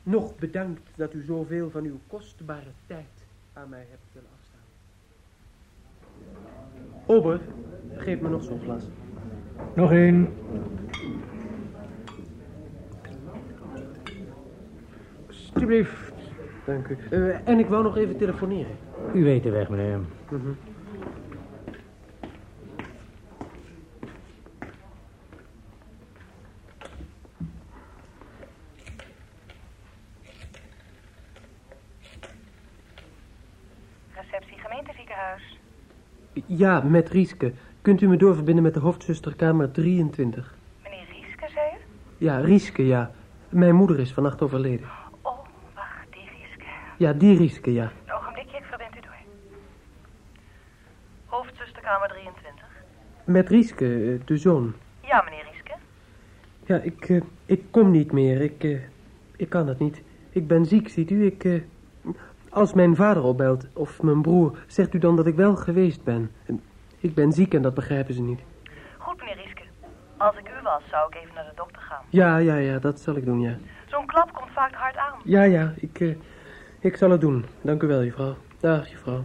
Nog 0.04 0.36
bedankt 0.36 0.90
dat 0.94 1.14
u 1.14 1.22
zoveel 1.22 1.70
van 1.70 1.84
uw 1.84 1.98
kostbare 2.06 2.70
tijd 2.86 3.26
aan 3.52 3.68
mij 3.68 3.86
hebt 3.90 4.02
willen 4.12 4.28
afstaan. 4.38 4.60
Ober, 7.06 7.40
geef 7.94 8.20
me 8.20 8.28
nog 8.28 8.42
zo'n 8.42 8.60
glas. 8.60 8.82
Nog 9.74 9.92
één. 9.92 10.28
Alsjeblieft. 15.64 16.12
Dank 16.64 16.88
u. 16.88 16.96
Eh, 17.10 17.48
en 17.48 17.58
ik 17.58 17.66
wou 17.66 17.82
nog 17.82 17.96
even 17.96 18.16
telefoneren. 18.16 18.76
U 19.14 19.24
weet 19.24 19.42
de 19.42 19.50
weg, 19.50 19.68
meneer. 19.68 19.98
Mhm. 20.30 20.38
Receptie 34.14 34.58
gemeenteziekenhuis. 34.58 35.58
Ja, 36.46 36.80
met 36.80 37.08
Rieske. 37.08 37.52
Kunt 37.82 38.00
u 38.00 38.08
me 38.08 38.16
doorverbinden 38.16 38.62
met 38.62 38.74
de 38.74 38.80
hoofdzusterkamer 38.80 39.70
23? 39.70 40.54
Meneer 40.82 41.06
Rieske, 41.12 41.48
zei 41.54 41.66
u? 41.72 41.78
Ja, 42.24 42.38
Rieske, 42.38 42.86
ja. 42.86 43.10
Mijn 43.48 43.74
moeder 43.74 44.00
is 44.00 44.12
vannacht 44.12 44.42
overleden. 44.42 44.86
Oh, 45.22 45.38
wacht, 45.74 46.06
die 46.10 46.28
Rieske. 46.38 46.64
Ja, 47.04 47.12
die 47.12 47.36
Rieske, 47.36 47.72
ja. 47.72 47.92
Een 48.06 48.12
ogenblikje, 48.12 48.56
ik 48.56 48.64
verbind 48.64 48.96
u 48.96 49.00
door. 49.00 49.14
Hoofdzusterkamer 51.26 52.08
23. 52.08 52.64
Met 53.24 53.48
Rieske, 53.48 53.84
eh, 53.84 54.26
de 54.26 54.36
zoon. 54.36 54.74
Ja, 55.00 55.22
meneer 55.22 55.44
Rieske. 55.52 55.74
Ja, 56.66 56.76
ik, 56.76 57.08
eh, 57.08 57.20
ik 57.46 57.62
kom 57.70 57.90
niet 57.90 58.12
meer. 58.12 58.40
Ik, 58.40 58.64
eh, 58.64 58.78
ik 59.36 59.48
kan 59.48 59.68
het 59.68 59.78
niet. 59.78 60.02
Ik 60.30 60.46
ben 60.46 60.66
ziek, 60.66 60.88
ziet 60.88 61.10
u. 61.10 61.26
Ik, 61.26 61.44
eh, 61.44 61.60
als 62.50 62.72
mijn 62.72 62.96
vader 62.96 63.22
opbelt, 63.22 63.66
of 63.72 64.02
mijn 64.02 64.22
broer, 64.22 64.58
zegt 64.66 64.94
u 64.94 64.98
dan 64.98 65.16
dat 65.16 65.26
ik 65.26 65.34
wel 65.34 65.56
geweest 65.56 66.04
ben. 66.04 66.30
Ik 66.98 67.14
ben 67.14 67.32
ziek 67.32 67.54
en 67.54 67.62
dat 67.62 67.74
begrijpen 67.74 68.14
ze 68.14 68.22
niet. 68.22 68.40
Goed, 68.98 69.16
meneer 69.16 69.36
Rieske. 69.36 69.62
Als 70.16 70.36
ik 70.36 70.48
u 70.48 70.62
was, 70.62 70.82
zou 70.90 71.08
ik 71.08 71.14
even 71.22 71.34
naar 71.34 71.44
de 71.44 71.56
dokter 71.56 71.82
gaan. 71.82 72.04
Ja, 72.08 72.36
ja, 72.36 72.56
ja, 72.56 72.78
dat 72.78 73.00
zal 73.00 73.16
ik 73.16 73.24
doen, 73.24 73.40
ja. 73.40 73.56
Zo'n 73.86 74.06
klap 74.06 74.32
komt 74.32 74.50
vaak 74.50 74.74
hard 74.74 74.96
aan. 74.96 75.20
Ja, 75.24 75.42
ja, 75.42 75.74
ik, 75.76 76.16
ik 76.84 76.96
zal 76.96 77.10
het 77.10 77.20
doen. 77.20 77.44
Dank 77.60 77.82
u 77.82 77.86
wel, 77.86 78.04
juffrouw. 78.04 78.36
Dag, 78.60 78.90
juffrouw. 78.90 79.24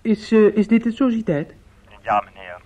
Is, 0.00 0.32
eh, 0.32 0.56
is 0.56 0.66
dit 0.68 0.82
de 0.82 0.92
sociëteit? 0.92 1.54
Ja, 2.02 2.24
meneer. 2.24 2.60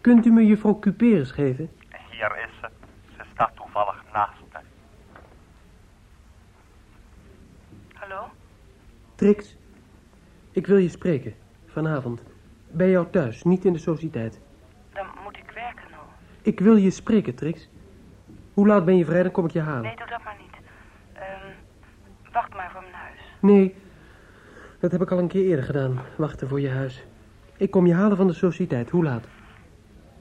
Kunt 0.00 0.26
u 0.26 0.30
me 0.30 0.46
juffrouw 0.46 0.78
Cuperus 0.78 1.30
geven? 1.30 1.70
Hier 2.10 2.38
is 2.44 2.50
ze. 2.60 2.68
Ze 3.16 3.24
staat 3.32 3.56
toevallig 3.56 4.04
naast 4.12 4.40
me. 4.52 4.58
Hallo? 7.92 8.30
Trix, 9.14 9.56
ik 10.50 10.66
wil 10.66 10.76
je 10.76 10.88
spreken. 10.88 11.34
Vanavond. 11.66 12.27
Bij 12.70 12.90
jou 12.90 13.06
thuis, 13.10 13.42
niet 13.42 13.64
in 13.64 13.72
de 13.72 13.78
sociëteit. 13.78 14.40
Dan 14.92 15.06
moet 15.24 15.36
ik 15.36 15.50
werken 15.54 15.90
nog. 15.90 16.06
Ik 16.42 16.60
wil 16.60 16.76
je 16.76 16.90
spreken, 16.90 17.34
Trix. 17.34 17.68
Hoe 18.54 18.66
laat 18.66 18.84
ben 18.84 18.96
je 18.96 19.04
vrij, 19.04 19.22
dan 19.22 19.32
kom 19.32 19.44
ik 19.44 19.50
je 19.50 19.60
halen. 19.60 19.82
Nee, 19.82 19.96
doe 19.96 20.06
dat 20.06 20.24
maar 20.24 20.36
niet. 20.40 20.56
Ehm, 21.12 21.52
wacht 22.32 22.54
maar 22.54 22.70
voor 22.72 22.80
mijn 22.80 22.94
huis. 22.94 23.20
Nee, 23.40 23.74
dat 24.80 24.92
heb 24.92 25.02
ik 25.02 25.10
al 25.10 25.18
een 25.18 25.28
keer 25.28 25.44
eerder 25.44 25.64
gedaan. 25.64 25.98
Wachten 26.16 26.48
voor 26.48 26.60
je 26.60 26.70
huis. 26.70 27.04
Ik 27.56 27.70
kom 27.70 27.86
je 27.86 27.94
halen 27.94 28.16
van 28.16 28.26
de 28.26 28.32
sociëteit. 28.32 28.90
Hoe 28.90 29.04
laat? 29.04 29.24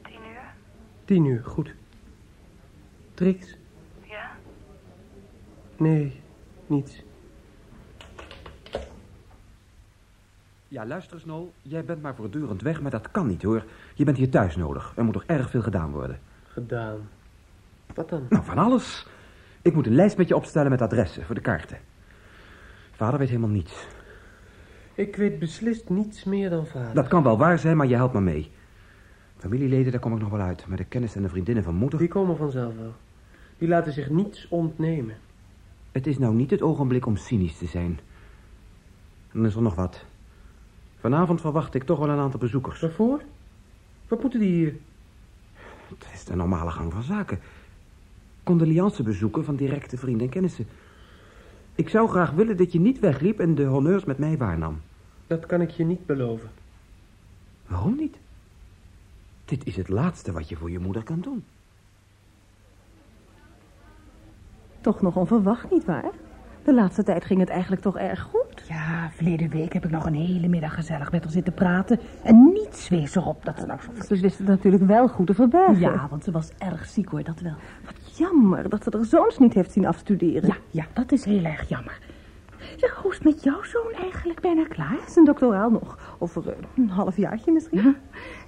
Tien 0.01 0.19
uur? 0.19 0.53
Tien 1.05 1.25
uur, 1.25 1.43
goed. 1.43 1.75
Trix? 3.13 3.57
Ja? 4.01 4.31
Nee, 5.77 6.21
niets. 6.67 7.03
Ja, 10.67 10.85
luister 10.85 11.19
Snol. 11.19 11.53
Jij 11.61 11.85
bent 11.85 12.01
maar 12.01 12.15
voortdurend 12.15 12.61
weg, 12.61 12.81
maar 12.81 12.91
dat 12.91 13.11
kan 13.11 13.27
niet 13.27 13.43
hoor. 13.43 13.63
Je 13.93 14.03
bent 14.03 14.17
hier 14.17 14.29
thuis 14.29 14.55
nodig. 14.55 14.93
Er 14.95 15.03
moet 15.03 15.13
nog 15.13 15.23
erg 15.23 15.49
veel 15.49 15.61
gedaan 15.61 15.91
worden. 15.91 16.19
Gedaan. 16.47 16.97
Wat 17.93 18.09
dan? 18.09 18.25
Nou, 18.29 18.43
van 18.43 18.57
alles. 18.57 19.07
Ik 19.61 19.73
moet 19.73 19.85
een 19.85 19.95
lijst 19.95 20.17
met 20.17 20.27
je 20.27 20.35
opstellen 20.35 20.71
met 20.71 20.81
adressen 20.81 21.25
voor 21.25 21.35
de 21.35 21.41
kaarten. 21.41 21.77
Vader 22.91 23.19
weet 23.19 23.27
helemaal 23.27 23.49
niets. 23.49 23.87
Ik 24.93 25.15
weet 25.15 25.39
beslist 25.39 25.89
niets 25.89 26.23
meer 26.23 26.49
dan 26.49 26.65
vader. 26.65 26.93
Dat 26.93 27.07
kan 27.07 27.23
wel 27.23 27.37
waar 27.37 27.59
zijn, 27.59 27.77
maar 27.77 27.87
je 27.87 27.95
helpt 27.95 28.13
me 28.13 28.21
mee. 28.21 28.51
Familieleden, 29.37 29.91
daar 29.91 30.01
kom 30.01 30.13
ik 30.13 30.19
nog 30.19 30.29
wel 30.29 30.39
uit. 30.39 30.67
Maar 30.67 30.77
de 30.77 30.83
kennis 30.83 31.15
en 31.15 31.21
de 31.21 31.29
vriendinnen 31.29 31.63
van 31.63 31.75
moeder... 31.75 31.99
Die 31.99 32.07
komen 32.07 32.37
vanzelf 32.37 32.75
wel. 32.75 32.93
Die 33.57 33.67
laten 33.67 33.93
zich 33.93 34.09
niets 34.09 34.47
ontnemen. 34.49 35.15
Het 35.91 36.07
is 36.07 36.17
nou 36.17 36.35
niet 36.35 36.51
het 36.51 36.61
ogenblik 36.61 37.05
om 37.05 37.15
cynisch 37.15 37.57
te 37.57 37.65
zijn. 37.65 37.99
Dan 39.31 39.45
is 39.45 39.55
er 39.55 39.61
nog 39.61 39.75
wat. 39.75 40.05
Vanavond 40.99 41.41
verwacht 41.41 41.73
ik 41.73 41.83
toch 41.83 41.99
wel 41.99 42.09
een 42.09 42.19
aantal 42.19 42.39
bezoekers. 42.39 42.79
Waarvoor? 42.79 43.21
Wat 44.07 44.21
moeten 44.21 44.39
die 44.39 44.53
hier? 44.53 44.75
Het 45.87 46.07
is 46.13 46.25
de 46.25 46.35
normale 46.35 46.71
gang 46.71 46.93
van 46.93 47.03
zaken. 47.03 47.39
Condoleancebezoeken 48.43 49.45
van 49.45 49.55
directe 49.55 49.97
vrienden 49.97 50.25
en 50.25 50.31
kennissen. 50.31 50.67
Ik 51.75 51.89
zou 51.89 52.09
graag 52.09 52.31
willen 52.31 52.57
dat 52.57 52.71
je 52.71 52.79
niet 52.79 52.99
wegliep 52.99 53.39
en 53.39 53.55
de 53.55 53.65
honneurs 53.65 54.03
met 54.03 54.17
mij 54.17 54.37
waarnam. 54.37 54.81
Dat 55.27 55.45
kan 55.45 55.61
ik 55.61 55.69
je 55.69 55.83
niet 55.83 56.05
beloven. 56.05 56.49
Waarom 57.67 57.95
niet? 57.95 58.17
Dit 59.45 59.65
is 59.65 59.75
het 59.75 59.89
laatste 59.89 60.31
wat 60.31 60.49
je 60.49 60.55
voor 60.55 60.71
je 60.71 60.79
moeder 60.79 61.03
kan 61.03 61.19
doen. 61.19 61.43
Toch 64.81 65.01
nog 65.01 65.15
onverwacht, 65.15 65.71
nietwaar? 65.71 66.11
De 66.67 66.73
laatste 66.73 67.03
tijd 67.03 67.25
ging 67.25 67.39
het 67.39 67.49
eigenlijk 67.49 67.81
toch 67.81 67.97
erg 67.97 68.21
goed. 68.21 68.63
Ja, 68.67 69.09
verleden 69.13 69.49
week 69.49 69.73
heb 69.73 69.85
ik 69.85 69.91
nog 69.91 70.05
een 70.05 70.13
hele 70.13 70.47
middag 70.47 70.73
gezellig 70.73 71.11
met 71.11 71.23
haar 71.23 71.31
zitten 71.31 71.53
praten. 71.53 71.99
En 72.23 72.51
niets 72.53 72.89
wees 72.89 73.15
erop 73.15 73.45
dat 73.45 73.59
ze 73.59 73.65
nou 73.65 73.79
zo... 73.81 74.15
Ze 74.15 74.21
wist 74.21 74.37
het 74.37 74.47
natuurlijk 74.47 74.83
wel 74.83 75.07
goed 75.07 75.27
te 75.27 75.33
verbergen. 75.33 75.79
Ja, 75.79 76.07
want 76.09 76.23
ze 76.23 76.31
was 76.31 76.51
erg 76.57 76.85
ziek 76.85 77.09
hoor, 77.09 77.23
dat 77.23 77.39
wel. 77.39 77.53
Wat 77.85 78.17
jammer 78.17 78.69
dat 78.69 78.83
ze 78.83 78.89
er 78.89 79.05
zoons 79.05 79.37
niet 79.37 79.53
heeft 79.53 79.71
zien 79.71 79.85
afstuderen. 79.85 80.47
Ja, 80.47 80.55
ja, 80.71 80.85
dat 80.93 81.11
is 81.11 81.25
heel 81.25 81.43
erg 81.43 81.69
jammer. 81.69 81.99
Zeg, 82.77 82.95
hoe 82.95 83.11
is 83.11 83.17
het 83.17 83.25
met 83.25 83.43
jouw 83.43 83.63
zoon 83.63 83.91
eigenlijk 84.01 84.41
bijna 84.41 84.63
klaar? 84.63 84.99
Zijn 85.07 85.25
doctoraal 85.25 85.69
nog. 85.69 86.15
Over 86.19 86.49
eh, 86.49 86.55
een 86.75 86.89
halfjaartje 86.89 87.51
misschien. 87.51 87.95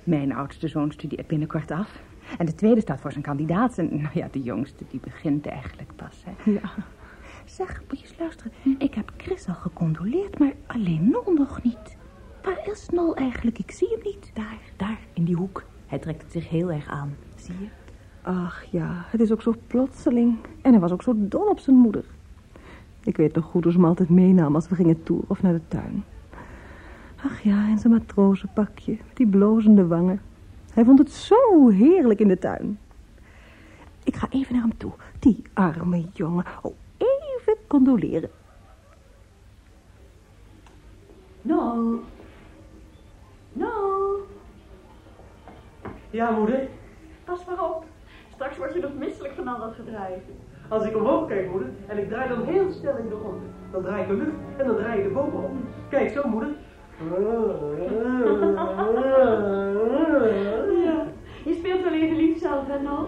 Mijn 0.03 0.33
oudste 0.33 0.67
zoon 0.67 0.91
studeert 0.91 1.27
binnenkort 1.27 1.71
af. 1.71 1.99
En 2.37 2.45
de 2.45 2.55
tweede 2.55 2.81
staat 2.81 3.01
voor 3.01 3.11
zijn 3.11 3.23
kandidaat. 3.23 3.77
En 3.77 4.01
nou 4.01 4.13
ja, 4.13 4.27
de 4.31 4.41
jongste 4.41 4.83
die 4.89 4.99
begint 5.03 5.47
eigenlijk 5.47 5.89
pas. 5.95 6.23
Hè. 6.25 6.51
Ja. 6.51 6.71
Zeg, 7.59 7.81
moet 7.89 7.99
je 7.99 8.07
eens 8.07 8.19
luisteren. 8.19 8.51
Ik 8.77 8.93
heb 8.93 9.11
Chris 9.17 9.47
al 9.47 9.53
gecondoleerd, 9.53 10.39
maar 10.39 10.53
alleen 10.67 11.09
Nol 11.09 11.33
nog 11.33 11.63
niet. 11.63 11.97
Waar 12.43 12.67
is 12.71 12.89
Nol 12.89 13.15
eigenlijk? 13.15 13.59
Ik 13.59 13.71
zie 13.71 13.89
hem 13.89 13.99
niet. 14.03 14.31
Daar, 14.33 14.59
daar, 14.75 14.99
in 15.13 15.23
die 15.23 15.35
hoek. 15.35 15.63
Hij 15.87 15.99
trekt 15.99 16.21
het 16.21 16.31
zich 16.31 16.49
heel 16.49 16.71
erg 16.71 16.87
aan. 16.87 17.15
Zie 17.35 17.55
je? 17.59 17.67
Ach 18.21 18.63
ja, 18.71 19.05
het 19.09 19.21
is 19.21 19.31
ook 19.31 19.41
zo 19.41 19.53
plotseling. 19.67 20.37
En 20.61 20.71
hij 20.71 20.79
was 20.79 20.91
ook 20.91 21.01
zo 21.01 21.13
dol 21.17 21.49
op 21.49 21.59
zijn 21.59 21.75
moeder. 21.75 22.05
Ik 23.03 23.17
weet 23.17 23.35
nog 23.35 23.45
goed 23.45 23.63
hoe 23.63 23.71
ze 23.71 23.77
hem 23.77 23.87
altijd 23.87 24.09
meenam 24.09 24.55
als 24.55 24.67
we 24.67 24.75
gingen 24.75 25.03
toeren 25.03 25.29
of 25.29 25.41
naar 25.41 25.53
de 25.53 25.67
tuin. 25.67 26.03
Ach 27.23 27.41
ja, 27.41 27.67
en 27.67 27.79
zijn 27.79 27.93
matrozenpakje, 27.93 28.91
met 28.91 29.17
die 29.17 29.27
blozende 29.27 29.87
wangen. 29.87 30.21
Hij 30.73 30.85
vond 30.85 30.99
het 30.99 31.11
zo 31.11 31.69
heerlijk 31.69 32.19
in 32.19 32.27
de 32.27 32.39
tuin. 32.39 32.79
Ik 34.03 34.15
ga 34.15 34.27
even 34.29 34.53
naar 34.53 34.63
hem 34.63 34.77
toe. 34.77 34.91
Die 35.19 35.41
arme 35.53 36.05
jongen. 36.13 36.45
Oh, 36.61 36.75
condoleren. 37.69 38.29
No. 41.41 41.99
No. 43.53 43.69
Ja, 46.09 46.31
moeder. 46.31 46.67
Pas 47.23 47.45
maar 47.45 47.63
op. 47.63 47.83
Straks 48.33 48.57
word 48.57 48.73
je 48.73 48.79
nog 48.79 48.93
misselijk 48.97 49.33
van 49.33 49.47
al 49.47 49.59
dat 49.59 49.73
gedraai. 49.75 50.13
Als 50.69 50.85
ik 50.85 50.95
omhoog 50.95 51.27
kijk, 51.27 51.51
moeder, 51.51 51.69
en 51.87 51.97
ik 51.97 52.09
draai 52.09 52.29
dan 52.29 52.43
heel 52.43 52.71
snel 52.71 52.97
in 52.97 53.09
de 53.09 53.15
grond. 53.15 53.41
Dan 53.71 53.81
draai 53.81 54.01
ik 54.01 54.07
de 54.07 54.13
lucht 54.13 54.35
en 54.57 54.67
dan 54.67 54.75
draai 54.75 54.97
ik 54.99 55.03
de 55.07 55.13
bomen 55.13 55.43
op. 55.43 55.51
Kijk 55.89 56.09
zo, 56.09 56.27
moeder. 56.27 56.49
Ja. 60.83 61.05
Je 61.45 61.53
speelt 61.53 61.83
wel 61.83 61.93
even 61.93 62.15
lief 62.15 62.39
zelf, 62.39 62.67
hè, 62.67 62.79
Nol? 62.81 63.07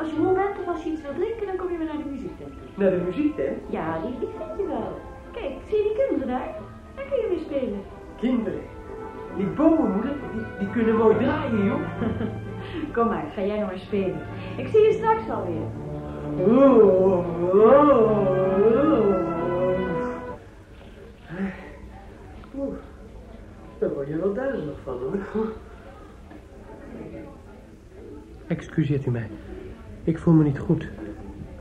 Als 0.00 0.10
je 0.10 0.18
moe 0.18 0.34
bent 0.34 0.58
of 0.60 0.66
als 0.66 0.82
je 0.82 0.90
iets 0.90 1.02
wil 1.02 1.14
drinken, 1.14 1.46
dan 1.46 1.56
kom 1.56 1.70
je 1.70 1.78
weer 1.78 1.86
naar 1.86 2.02
de 2.04 2.10
muziektent. 2.10 2.52
Naar 2.74 2.90
de 2.90 3.02
muziektent? 3.06 3.58
Ja, 3.70 3.98
die, 3.98 4.18
die 4.18 4.28
vind 4.38 4.58
je 4.58 4.66
wel. 4.66 4.98
Kijk, 5.32 5.52
zie 5.68 5.76
je 5.76 5.82
die 5.82 5.96
kinderen 5.96 6.28
daar? 6.28 6.54
Daar 6.94 7.04
kun 7.10 7.16
je 7.16 7.26
mee 7.28 7.44
spelen. 7.44 7.80
Kinderen. 8.18 8.60
Die 9.36 9.46
bomen, 9.46 9.92
moeder, 9.92 10.14
die, 10.32 10.42
die 10.58 10.70
kunnen 10.70 10.96
mooi 10.96 11.16
draaien, 11.16 11.64
joh. 11.64 11.80
Kom 12.94 13.06
maar, 13.06 13.24
ga 13.34 13.40
jij 13.40 13.56
nou 13.56 13.66
maar 13.66 13.78
spelen. 13.78 14.20
Ik 14.56 14.68
zie 14.68 14.80
je 14.80 14.92
straks 14.92 15.30
alweer. 15.30 15.68
Oeh, 22.56 22.74
dan 23.78 23.92
word 23.92 24.08
je 24.08 24.16
wel 24.16 24.34
duizelig 24.34 24.76
van, 24.84 24.98
hoor. 24.98 25.46
Excuseert 28.46 29.06
u 29.06 29.10
mij. 29.10 29.28
Ik 30.04 30.18
voel 30.18 30.34
me 30.34 30.44
niet 30.44 30.58
goed. 30.58 30.88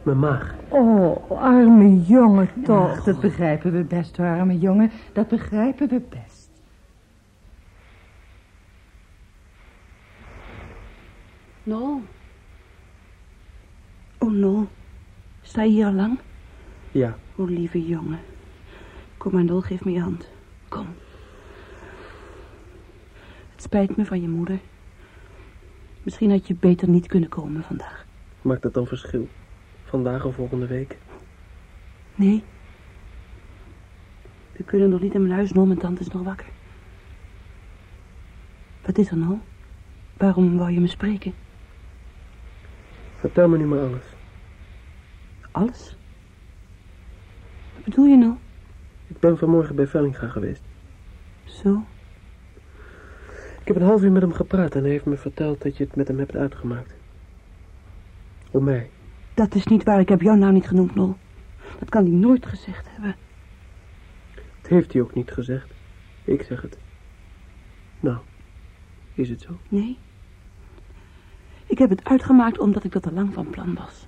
Mijn 0.04 0.20
maag. 0.20 0.56
Oh, 0.70 1.32
arme 1.42 2.02
jongen 2.02 2.50
toch. 2.64 3.04
dat 3.04 3.20
begrijpen 3.20 3.72
we 3.72 3.84
best, 3.84 4.18
hoor, 4.18 4.26
arme 4.26 4.60
jongen. 4.60 4.92
Dat 5.14 5.28
begrijpen 5.28 5.88
we 5.90 6.02
best. 6.10 6.50
Nol. 11.64 12.02
Oh, 14.18 14.32
Nol. 14.32 14.68
Sta 15.42 15.64
je 15.64 15.70
hier 15.70 15.86
al 15.86 15.94
lang? 15.94 16.20
Ja. 16.92 17.16
Oh, 17.36 17.50
lieve 17.50 17.86
jongen. 17.88 18.20
Kom 19.18 19.34
maar, 19.34 19.44
Nol, 19.44 19.62
geef 19.62 19.86
me 19.86 19.92
je 19.92 20.02
hand. 20.02 20.30
Kom. 20.68 20.88
Het 23.52 23.62
spijt 23.64 23.98
me 23.98 24.06
van 24.06 24.22
je 24.22 24.28
moeder. 24.30 24.60
Misschien 26.04 26.32
had 26.32 26.48
je 26.48 26.56
beter 26.56 26.90
niet 26.90 27.08
kunnen 27.08 27.30
komen 27.30 27.64
vandaag. 27.64 27.99
Maakt 28.42 28.62
dat 28.62 28.74
dan 28.74 28.88
verschil? 28.88 29.28
Vandaag 29.84 30.26
of 30.26 30.36
volgende 30.36 30.68
week? 30.68 30.98
Nee. 32.16 32.44
We 34.52 34.64
kunnen 34.64 34.90
nog 34.90 35.02
niet 35.02 35.14
in 35.14 35.22
mijn 35.22 35.34
huis, 35.34 35.52
Nol. 35.52 35.66
Mijn 35.66 35.80
tante 35.80 36.02
is 36.02 36.08
nog 36.08 36.24
wakker. 36.24 36.48
Wat 38.86 38.98
is 38.98 39.10
er, 39.10 39.18
Nol? 39.18 39.40
Waarom 40.18 40.58
wou 40.58 40.72
je 40.72 40.80
me 40.80 40.88
spreken? 40.88 41.34
Vertel 43.16 43.48
me 43.48 43.58
nu 43.58 43.66
maar 43.66 43.80
alles. 43.80 44.04
Alles? 45.52 45.96
Wat 47.76 47.84
bedoel 47.84 48.06
je 48.06 48.18
nou? 48.18 48.34
Ik 49.08 49.20
ben 49.20 49.38
vanmorgen 49.38 49.76
bij 49.76 49.88
Vellinga 49.88 50.28
geweest. 50.28 50.62
Zo? 51.44 51.84
Ik 53.60 53.68
heb 53.68 53.76
een 53.76 53.82
half 53.82 54.02
uur 54.02 54.12
met 54.12 54.22
hem 54.22 54.34
gepraat 54.34 54.76
en 54.76 54.82
hij 54.82 54.92
heeft 54.92 55.06
me 55.06 55.18
verteld 55.18 55.62
dat 55.62 55.78
je 55.78 55.84
het 55.84 55.96
met 55.96 56.08
hem 56.08 56.18
hebt 56.18 56.36
uitgemaakt. 56.36 56.99
Om 58.52 58.64
mij. 58.64 58.90
Dat 59.34 59.56
is 59.56 59.66
niet 59.66 59.84
waar. 59.84 60.00
Ik 60.00 60.10
heb 60.10 60.22
jou 60.22 60.38
nou 60.38 60.54
niet 60.54 60.68
genoemd, 60.68 60.96
Nol. 60.96 61.16
Dat 61.80 61.90
kan 61.90 62.04
hij 62.04 62.14
nooit 62.14 62.46
gezegd 62.46 62.88
hebben. 62.90 63.16
Het 64.62 64.70
heeft 64.70 64.94
hij 64.94 65.02
ook 65.02 65.14
niet 65.14 65.32
gezegd. 65.32 65.68
Ik 66.24 66.42
zeg 66.42 66.62
het. 66.62 66.78
Nou, 68.00 68.18
is 69.14 69.30
het 69.30 69.42
zo? 69.42 69.58
Nee. 69.70 69.98
Ik 71.66 71.78
heb 71.78 71.90
het 71.90 72.04
uitgemaakt 72.04 72.60
omdat 72.60 72.84
ik 72.84 72.92
dat 72.92 73.06
al 73.06 73.12
lang 73.12 73.34
van 73.34 73.50
plan 73.50 73.74
was. 73.74 74.08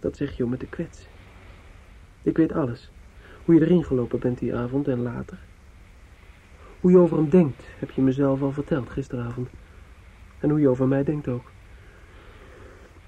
Dat 0.00 0.16
zeg 0.16 0.36
je 0.36 0.44
om 0.44 0.50
me 0.50 0.56
te 0.56 0.66
kwetsen. 0.66 1.10
Ik 2.22 2.36
weet 2.36 2.52
alles. 2.52 2.90
Hoe 3.44 3.54
je 3.54 3.60
erin 3.60 3.84
gelopen 3.84 4.18
bent 4.18 4.38
die 4.38 4.54
avond 4.54 4.88
en 4.88 5.02
later. 5.02 5.38
Hoe 6.80 6.90
je 6.90 6.98
over 6.98 7.16
hem 7.16 7.28
denkt, 7.28 7.62
heb 7.78 7.90
je 7.90 8.02
mezelf 8.02 8.42
al 8.42 8.52
verteld 8.52 8.90
gisteravond. 8.90 9.48
En 10.38 10.50
hoe 10.50 10.60
je 10.60 10.68
over 10.68 10.88
mij 10.88 11.04
denkt 11.04 11.28
ook. 11.28 11.51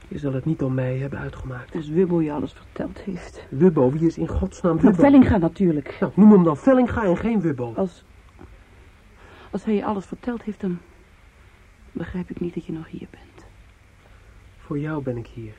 Je 0.08 0.18
zal 0.18 0.32
het 0.32 0.44
niet 0.44 0.62
om 0.62 0.74
mij 0.74 0.98
hebben 0.98 1.18
uitgemaakt. 1.18 1.72
Dus 1.72 1.88
Wubbo 1.88 2.22
je 2.22 2.32
alles 2.32 2.52
verteld 2.52 2.98
heeft. 2.98 3.46
Wubbo, 3.48 3.90
wie 3.90 4.06
is 4.06 4.18
in 4.18 4.28
godsnaam 4.28 4.74
Nou, 4.74 4.86
Wubbo? 4.86 5.02
Vellinga 5.02 5.36
natuurlijk. 5.36 5.96
Nou, 6.00 6.12
noem 6.14 6.32
hem 6.32 6.44
dan 6.44 6.56
Vellinga 6.56 7.04
en 7.04 7.16
geen 7.16 7.40
Wubbo. 7.40 7.72
Als, 7.76 8.04
als 9.50 9.64
hij 9.64 9.74
je 9.74 9.84
alles 9.84 10.06
verteld 10.06 10.42
heeft, 10.42 10.60
dan 10.60 10.78
begrijp 11.92 12.30
ik 12.30 12.40
niet 12.40 12.54
dat 12.54 12.64
je 12.64 12.72
nog 12.72 12.88
hier 12.88 13.08
bent. 13.10 13.46
Voor 14.58 14.78
jou 14.78 15.02
ben 15.02 15.16
ik 15.16 15.26
hier. 15.26 15.54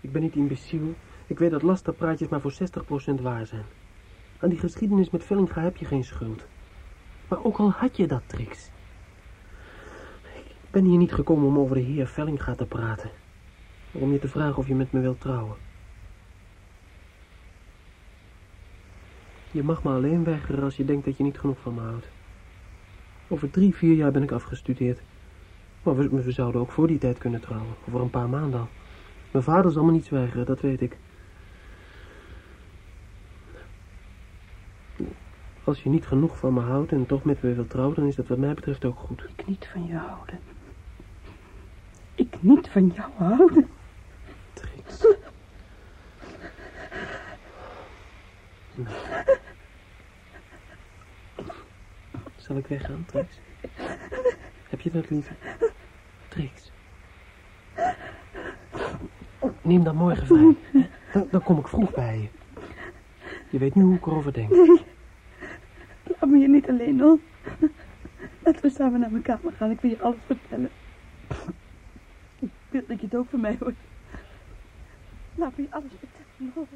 Ik 0.00 0.12
ben 0.12 0.22
niet 0.22 0.34
imbeciel. 0.34 0.94
Ik 1.26 1.38
weet 1.38 1.50
dat 1.50 1.62
lasterpraatjes 1.62 2.28
maar 2.28 2.40
voor 2.40 2.54
60% 3.18 3.20
waar 3.20 3.46
zijn. 3.46 3.64
Aan 4.40 4.48
die 4.48 4.58
geschiedenis 4.58 5.10
met 5.10 5.24
Vellinga 5.24 5.60
heb 5.60 5.76
je 5.76 5.84
geen 5.84 6.04
schuld. 6.04 6.46
Maar 7.28 7.44
ook 7.44 7.56
al 7.56 7.70
had 7.70 7.96
je 7.96 8.06
dat, 8.06 8.22
Trix. 8.26 8.70
Ik 10.34 10.70
ben 10.70 10.84
hier 10.84 10.98
niet 10.98 11.12
gekomen 11.12 11.48
om 11.48 11.58
over 11.58 11.74
de 11.74 11.82
heer 11.82 12.06
Vellinga 12.06 12.54
te 12.54 12.66
praten. 12.66 13.10
Om 13.98 14.12
je 14.12 14.18
te 14.18 14.28
vragen 14.28 14.56
of 14.56 14.66
je 14.68 14.74
met 14.74 14.92
me 14.92 15.00
wilt 15.00 15.20
trouwen. 15.20 15.56
Je 19.50 19.62
mag 19.62 19.82
me 19.82 19.90
alleen 19.90 20.24
weigeren 20.24 20.62
als 20.62 20.76
je 20.76 20.84
denkt 20.84 21.04
dat 21.04 21.16
je 21.16 21.22
niet 21.22 21.38
genoeg 21.38 21.58
van 21.60 21.74
me 21.74 21.80
houdt. 21.80 22.06
Over 23.28 23.50
drie, 23.50 23.74
vier 23.74 23.94
jaar 23.94 24.10
ben 24.12 24.22
ik 24.22 24.30
afgestudeerd. 24.30 25.00
Maar 25.82 25.96
we, 25.96 26.22
we 26.22 26.32
zouden 26.32 26.60
ook 26.60 26.70
voor 26.70 26.86
die 26.86 26.98
tijd 26.98 27.18
kunnen 27.18 27.40
trouwen. 27.40 27.74
Over 27.88 28.00
een 28.00 28.10
paar 28.10 28.28
maanden 28.28 28.60
al. 28.60 28.68
Mijn 29.30 29.44
vader 29.44 29.70
zal 29.70 29.84
me 29.84 29.92
niets 29.92 30.08
weigeren, 30.08 30.46
dat 30.46 30.60
weet 30.60 30.80
ik. 30.80 30.96
Als 35.64 35.82
je 35.82 35.88
niet 35.88 36.06
genoeg 36.06 36.38
van 36.38 36.54
me 36.54 36.60
houdt 36.60 36.92
en 36.92 37.06
toch 37.06 37.24
met 37.24 37.42
me 37.42 37.54
wilt 37.54 37.70
trouwen, 37.70 37.94
dan 37.94 38.06
is 38.06 38.14
dat 38.14 38.26
wat 38.26 38.38
mij 38.38 38.54
betreft 38.54 38.84
ook 38.84 38.98
goed. 38.98 39.24
Ik 39.36 39.46
niet 39.46 39.68
van 39.72 39.86
je 39.86 39.96
houden. 39.96 40.38
Ik 42.14 42.36
niet 42.40 42.68
van 42.68 42.92
jou 42.94 43.10
houden. 43.16 43.68
Trix. 44.52 45.04
Zal 52.56 52.64
ik 52.64 52.70
weggaan, 52.70 53.04
Trix? 53.06 53.38
Heb 54.70 54.80
je 54.80 54.90
dat 54.90 55.10
liever? 55.10 55.36
Trix. 56.28 56.72
Neem 59.62 59.84
dan 59.84 59.96
morgen 59.96 60.26
vrij. 60.26 60.56
Dan, 61.12 61.28
dan 61.30 61.42
kom 61.42 61.58
ik 61.58 61.68
vroeg 61.68 61.90
bij 61.90 62.18
je. 62.18 62.28
Je 63.50 63.58
weet 63.58 63.74
nu 63.74 63.82
hoe 63.82 63.94
ik 63.94 64.06
erover 64.06 64.32
denk. 64.32 64.50
Nee. 64.50 64.84
Laat 66.02 66.30
me 66.30 66.36
hier 66.36 66.48
niet 66.48 66.68
alleen, 66.68 66.96
Nol. 66.96 67.20
Laten 68.44 68.62
we 68.62 68.70
samen 68.70 69.00
naar 69.00 69.10
mijn 69.10 69.22
kamer 69.22 69.52
gaan. 69.52 69.70
Ik 69.70 69.80
wil 69.80 69.90
je 69.90 70.00
alles 70.00 70.20
vertellen. 70.26 70.70
Ik 72.38 72.50
wil 72.68 72.82
dat 72.86 73.00
je 73.00 73.06
het 73.06 73.16
ook 73.16 73.28
van 73.30 73.40
mij 73.40 73.56
hoort. 73.60 73.76
Laat 75.34 75.56
me 75.56 75.62
je 75.62 75.70
alles 75.70 75.90
vertellen. 75.98 76.68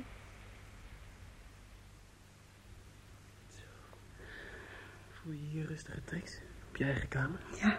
Voel 5.23 5.33
je 5.33 5.47
hier 5.51 5.67
rustige 5.67 5.80
Trix? 6.05 6.41
Op 6.69 6.77
je 6.77 6.85
eigen 6.85 7.09
kamer? 7.09 7.41
Ja. 7.61 7.79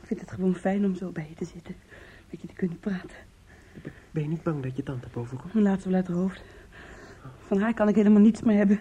Ik 0.00 0.06
vind 0.06 0.20
het 0.20 0.30
gewoon 0.30 0.54
fijn 0.54 0.84
om 0.84 0.94
zo 0.94 1.10
bij 1.10 1.26
je 1.28 1.34
te 1.34 1.44
zitten. 1.44 1.76
Met 2.30 2.40
je 2.40 2.46
te 2.46 2.54
kunnen 2.54 2.78
praten. 2.78 3.16
Ben 4.10 4.22
je 4.22 4.28
niet 4.28 4.42
bang 4.42 4.62
dat 4.62 4.76
je 4.76 4.82
tante 4.82 5.08
boven 5.12 5.38
komt? 5.38 5.54
Laten 5.54 5.90
we 5.90 5.96
uit 5.96 6.06
haar 6.06 6.16
hoofd. 6.16 6.42
Van 7.46 7.60
haar 7.60 7.74
kan 7.74 7.88
ik 7.88 7.94
helemaal 7.94 8.20
niets 8.20 8.42
meer 8.42 8.56
hebben. 8.56 8.80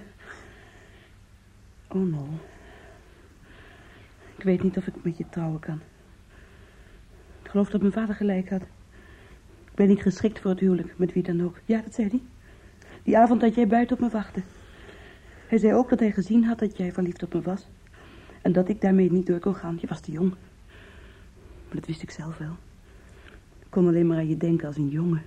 Oh, 1.87 2.11
no. 2.11 2.27
Ik 4.37 4.43
weet 4.43 4.63
niet 4.63 4.77
of 4.77 4.87
ik 4.87 5.03
met 5.03 5.17
je 5.17 5.25
trouwen 5.29 5.59
kan. 5.59 5.81
Ik 7.43 7.49
geloof 7.49 7.69
dat 7.69 7.81
mijn 7.81 7.93
vader 7.93 8.15
gelijk 8.15 8.49
had. 8.49 8.61
Ik 9.65 9.75
ben 9.75 9.87
niet 9.87 10.01
geschikt 10.01 10.39
voor 10.39 10.51
het 10.51 10.59
huwelijk, 10.59 10.97
met 10.97 11.13
wie 11.13 11.23
dan 11.23 11.43
ook. 11.43 11.59
Ja, 11.65 11.81
dat 11.81 11.93
zei 11.93 12.09
hij. 12.09 12.21
Die 13.03 13.17
avond 13.17 13.41
dat 13.41 13.55
jij 13.55 13.67
buiten 13.67 13.95
op 13.95 14.01
me 14.01 14.09
wachtte. 14.09 14.41
Hij 15.47 15.57
zei 15.57 15.73
ook 15.73 15.89
dat 15.89 15.99
hij 15.99 16.11
gezien 16.11 16.43
had 16.43 16.59
dat 16.59 16.77
jij 16.77 16.91
verliefd 16.91 17.23
op 17.23 17.33
me 17.33 17.41
was. 17.41 17.67
En 18.45 18.51
dat 18.51 18.69
ik 18.69 18.81
daarmee 18.81 19.12
niet 19.12 19.25
door 19.25 19.39
kon 19.39 19.55
gaan. 19.55 19.77
Je 19.81 19.88
was 19.88 19.99
te 19.99 20.12
jong. 20.12 20.29
Maar 21.65 21.75
dat 21.75 21.86
wist 21.86 22.01
ik 22.01 22.12
zelf 22.12 22.38
wel. 22.38 22.55
Ik 23.60 23.67
kon 23.69 23.88
alleen 23.88 24.08
maar 24.08 24.17
aan 24.17 24.27
je 24.27 24.38
denken 24.38 24.67
als 24.67 24.77
een 24.77 24.89
jongen. 24.89 25.23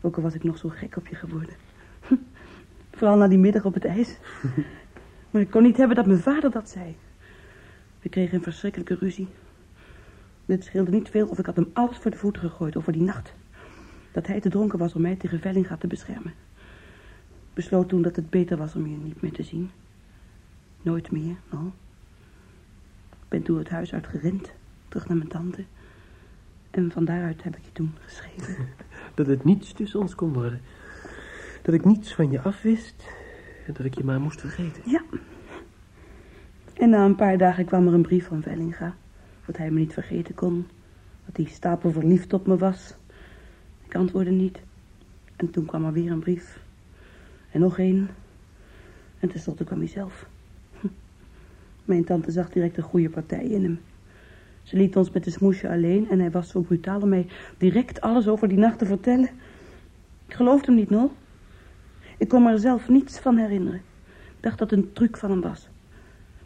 Ook 0.00 0.16
al 0.16 0.22
was 0.22 0.34
ik 0.34 0.44
nog 0.44 0.58
zo 0.58 0.68
gek 0.68 0.96
op 0.96 1.06
je 1.06 1.14
geworden. 1.14 1.54
Vooral 2.96 3.16
na 3.16 3.28
die 3.28 3.38
middag 3.38 3.64
op 3.64 3.74
het 3.74 3.84
ijs. 3.84 4.18
Maar 5.30 5.42
ik 5.42 5.50
kon 5.50 5.62
niet 5.62 5.76
hebben 5.76 5.96
dat 5.96 6.06
mijn 6.06 6.18
vader 6.18 6.50
dat 6.50 6.70
zei. 6.70 6.96
We 8.02 8.08
kregen 8.08 8.34
een 8.34 8.42
verschrikkelijke 8.42 8.94
ruzie. 8.94 9.28
Het 10.46 10.64
scheelde 10.64 10.90
niet 10.90 11.08
veel 11.08 11.28
of 11.28 11.38
ik 11.38 11.46
had 11.46 11.56
hem 11.56 11.70
alles 11.72 11.96
voor 11.96 12.10
de 12.10 12.16
voeten 12.16 12.42
gegooid 12.42 12.76
over 12.76 12.92
die 12.92 13.02
nacht. 13.02 13.32
Dat 14.12 14.26
hij 14.26 14.40
te 14.40 14.48
dronken 14.48 14.78
was 14.78 14.94
om 14.94 15.00
mij 15.00 15.16
tegen 15.16 15.40
Vellinga 15.40 15.76
te 15.76 15.86
beschermen. 15.86 16.34
Besloot 17.54 17.88
toen 17.88 18.02
dat 18.02 18.16
het 18.16 18.30
beter 18.30 18.56
was 18.56 18.74
om 18.74 18.86
je 18.86 18.96
niet 18.96 19.22
meer 19.22 19.32
te 19.32 19.42
zien. 19.42 19.70
Nooit 20.82 21.10
meer, 21.10 21.36
no. 21.50 21.72
Ik 23.30 23.36
ben 23.36 23.44
toen 23.44 23.58
het 23.58 23.68
huis 23.68 23.92
uitgerend, 23.92 24.52
terug 24.88 25.08
naar 25.08 25.16
mijn 25.16 25.28
tante. 25.28 25.64
En 26.70 26.90
van 26.92 27.04
daaruit 27.04 27.42
heb 27.42 27.56
ik 27.56 27.64
je 27.64 27.72
toen 27.72 27.94
geschreven. 28.00 28.56
Dat 29.14 29.26
het 29.26 29.44
niets 29.44 29.72
tussen 29.72 30.00
ons 30.00 30.14
kon 30.14 30.32
worden. 30.32 30.60
Dat 31.62 31.74
ik 31.74 31.84
niets 31.84 32.14
van 32.14 32.30
je 32.30 32.40
afwist 32.40 33.04
en 33.66 33.72
dat 33.72 33.86
ik 33.86 33.94
je 33.94 34.04
maar 34.04 34.20
moest 34.20 34.40
vergeten. 34.40 34.82
Ja. 34.84 35.02
En 36.74 36.90
na 36.90 37.04
een 37.04 37.14
paar 37.14 37.38
dagen 37.38 37.64
kwam 37.64 37.86
er 37.86 37.94
een 37.94 38.02
brief 38.02 38.26
van 38.26 38.42
Vellinga. 38.42 38.94
Dat 39.46 39.56
hij 39.56 39.70
me 39.70 39.78
niet 39.78 39.92
vergeten 39.92 40.34
kon. 40.34 40.66
Dat 41.26 41.36
hij 41.36 41.46
stapel 41.46 41.90
verliefd 41.90 42.32
op 42.32 42.46
me 42.46 42.56
was. 42.56 42.94
Ik 43.84 43.94
antwoordde 43.94 44.32
niet. 44.32 44.58
En 45.36 45.50
toen 45.50 45.66
kwam 45.66 45.84
er 45.84 45.92
weer 45.92 46.10
een 46.10 46.20
brief. 46.20 46.60
En 47.50 47.60
nog 47.60 47.78
één. 47.78 48.08
En 49.18 49.28
tenslotte 49.28 49.64
kwam 49.64 49.78
hij 49.78 49.88
zelf. 49.88 50.28
Mijn 51.90 52.04
tante 52.04 52.30
zag 52.30 52.50
direct 52.50 52.76
een 52.76 52.82
goede 52.82 53.10
partij 53.10 53.44
in 53.44 53.62
hem. 53.62 53.80
Ze 54.62 54.76
liet 54.76 54.96
ons 54.96 55.10
met 55.10 55.24
de 55.24 55.30
smoesje 55.30 55.68
alleen 55.68 56.10
en 56.10 56.18
hij 56.18 56.30
was 56.30 56.50
zo 56.50 56.60
brutaal 56.60 57.00
om 57.00 57.08
mij 57.08 57.26
direct 57.58 58.00
alles 58.00 58.28
over 58.28 58.48
die 58.48 58.58
nacht 58.58 58.78
te 58.78 58.86
vertellen. 58.86 59.28
Ik 60.26 60.34
geloofde 60.34 60.66
hem 60.66 60.74
niet, 60.74 60.90
Nol. 60.90 61.12
Ik 62.18 62.28
kon 62.28 62.42
me 62.42 62.50
er 62.50 62.58
zelf 62.58 62.88
niets 62.88 63.18
van 63.18 63.36
herinneren. 63.36 63.80
Ik 64.08 64.40
dacht 64.42 64.58
dat 64.58 64.70
het 64.70 64.78
een 64.78 64.92
truc 64.92 65.16
van 65.16 65.30
hem 65.30 65.40
was. 65.40 65.68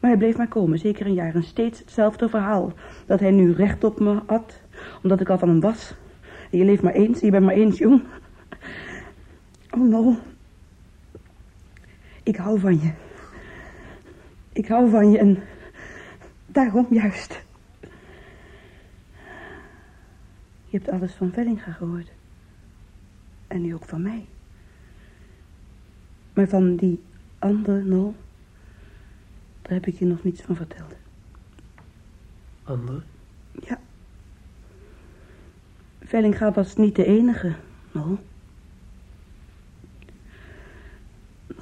Maar 0.00 0.10
hij 0.10 0.18
bleef 0.18 0.36
maar 0.36 0.48
komen, 0.48 0.78
zeker 0.78 1.06
een 1.06 1.14
jaar. 1.14 1.34
En 1.34 1.42
steeds 1.42 1.78
hetzelfde 1.78 2.28
verhaal. 2.28 2.72
Dat 3.06 3.20
hij 3.20 3.30
nu 3.30 3.52
recht 3.52 3.84
op 3.84 4.00
me 4.00 4.20
had, 4.26 4.60
omdat 5.02 5.20
ik 5.20 5.28
al 5.28 5.38
van 5.38 5.48
hem 5.48 5.60
was. 5.60 5.94
En 6.50 6.58
je 6.58 6.64
leeft 6.64 6.82
maar 6.82 6.94
eens, 6.94 7.20
en 7.20 7.26
je 7.26 7.32
bent 7.32 7.44
maar 7.44 7.54
eens 7.54 7.78
jong. 7.78 8.02
Oh, 9.70 9.88
no. 9.88 10.16
Ik 12.22 12.36
hou 12.36 12.60
van 12.60 12.80
je. 12.80 13.03
Ik 14.54 14.68
hou 14.68 14.90
van 14.90 15.10
je 15.10 15.18
en 15.18 15.42
daarom 16.46 16.86
juist. 16.90 17.42
Je 20.64 20.80
hebt 20.80 20.88
alles 20.88 21.12
van 21.12 21.32
Vellinga 21.32 21.72
gehoord. 21.72 22.12
En 23.46 23.62
nu 23.62 23.74
ook 23.74 23.84
van 23.84 24.02
mij. 24.02 24.26
Maar 26.32 26.48
van 26.48 26.76
die 26.76 27.02
andere 27.38 27.82
Nol, 27.82 28.14
daar 29.62 29.72
heb 29.72 29.86
ik 29.86 29.98
je 29.98 30.04
nog 30.04 30.22
niets 30.22 30.42
van 30.42 30.56
verteld. 30.56 30.94
Andere? 32.62 33.02
Ja. 33.60 33.80
Vellinga 36.00 36.52
was 36.52 36.76
niet 36.76 36.96
de 36.96 37.04
enige, 37.04 37.54
Nol. 37.92 38.18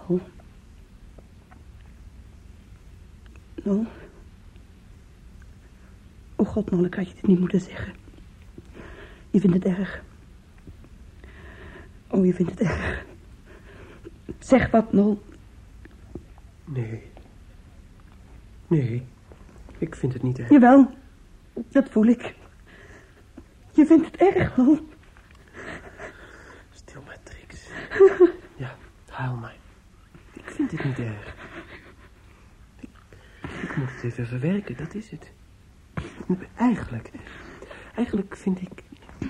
Nol. 0.09 0.20
Nol. 3.62 3.87
Oh 6.37 6.48
god, 6.48 6.70
Nol, 6.70 6.85
ik 6.85 6.94
had 6.94 7.09
je 7.09 7.14
dit 7.14 7.27
niet 7.27 7.38
moeten 7.38 7.61
zeggen. 7.61 7.94
Je 9.31 9.40
vindt 9.40 9.57
het 9.57 9.64
erg. 9.64 10.03
Oh, 12.11 12.27
je 12.27 12.35
vindt 12.35 12.51
het 12.51 12.61
erg. 12.61 13.05
Zeg 14.38 14.70
wat, 14.70 14.92
Nol. 14.92 15.22
Nee. 16.64 17.03
Nee, 18.66 19.07
ik 19.79 19.94
vind 19.94 20.12
het 20.12 20.22
niet 20.22 20.38
erg. 20.38 20.51
Jawel, 20.51 20.90
dat 21.68 21.88
voel 21.90 22.07
ik. 22.07 22.35
Je 23.75 23.87
vindt 23.87 24.07
het 24.07 24.16
erg, 24.16 24.57
Nol. 24.57 24.79
Stil 26.70 27.03
maar, 27.07 27.18
Trix. 27.22 27.68
Ja, 28.57 28.77
huil 29.09 29.37
maar. 29.37 29.57
Ik 30.33 30.51
vind 30.51 30.70
het 30.70 30.85
niet 30.85 30.98
erg. 30.98 31.41
Ik, 33.72 33.78
moet 33.78 33.92
het 33.92 34.04
even 34.04 34.26
verwerken, 34.26 34.76
dat 34.76 34.94
is 34.94 35.11
het. 35.11 35.32
Eigenlijk, 36.56 37.11
eigenlijk 37.94 38.37
vind 38.37 38.61
ik... 38.61 38.82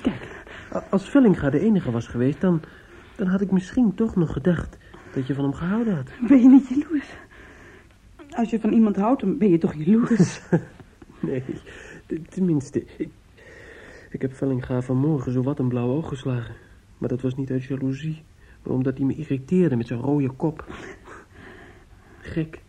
Kijk, 0.02 0.44
als 0.90 1.10
Vellinga 1.10 1.50
de 1.50 1.60
enige 1.60 1.90
was 1.90 2.06
geweest, 2.06 2.40
dan, 2.40 2.62
dan 3.16 3.26
had 3.26 3.40
ik 3.40 3.50
misschien 3.50 3.94
toch 3.94 4.16
nog 4.16 4.32
gedacht 4.32 4.78
dat 5.12 5.26
je 5.26 5.34
van 5.34 5.44
hem 5.44 5.52
gehouden 5.54 5.94
had. 5.94 6.10
Ben 6.28 6.42
je 6.42 6.48
niet 6.48 6.68
jaloers? 6.68 7.08
Als 8.30 8.50
je 8.50 8.60
van 8.60 8.72
iemand 8.72 8.96
houdt, 8.96 9.20
dan 9.20 9.38
ben 9.38 9.48
je 9.50 9.58
toch 9.58 9.74
jaloers? 9.74 10.40
nee, 11.20 11.42
tenminste, 12.28 12.84
ik, 12.96 13.10
ik 14.10 14.22
heb 14.22 14.34
Vellinga 14.34 14.82
vanmorgen 14.82 15.32
zo 15.32 15.42
wat 15.42 15.58
een 15.58 15.68
blauw 15.68 15.88
oog 15.88 16.08
geslagen. 16.08 16.54
Maar 16.98 17.08
dat 17.08 17.20
was 17.20 17.36
niet 17.36 17.50
uit 17.50 17.64
jaloezie, 17.64 18.22
maar 18.62 18.74
omdat 18.74 18.96
hij 18.96 19.06
me 19.06 19.14
irriteerde 19.14 19.76
met 19.76 19.86
zijn 19.86 20.00
rode 20.00 20.30
kop. 20.30 20.66
Gek. 22.20 22.62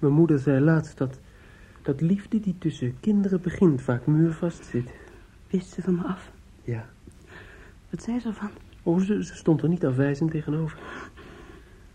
Mijn 0.00 0.12
moeder 0.12 0.38
zei 0.38 0.60
laatst 0.60 0.98
dat, 0.98 1.18
dat 1.82 2.00
liefde 2.00 2.40
die 2.40 2.58
tussen 2.58 3.00
kinderen 3.00 3.40
begint 3.40 3.82
vaak 3.82 4.06
muurvast 4.06 4.64
zit. 4.64 4.90
Wist 5.50 5.72
ze 5.72 5.82
van 5.82 5.94
me 5.94 6.02
af? 6.02 6.30
Ja. 6.62 6.88
Wat 7.90 8.02
zei 8.02 8.20
ze 8.20 8.28
ervan? 8.28 8.50
Oh, 8.82 9.00
ze, 9.00 9.24
ze 9.24 9.34
stond 9.34 9.62
er 9.62 9.68
niet 9.68 9.86
afwijzend 9.86 10.30
tegenover. 10.30 10.78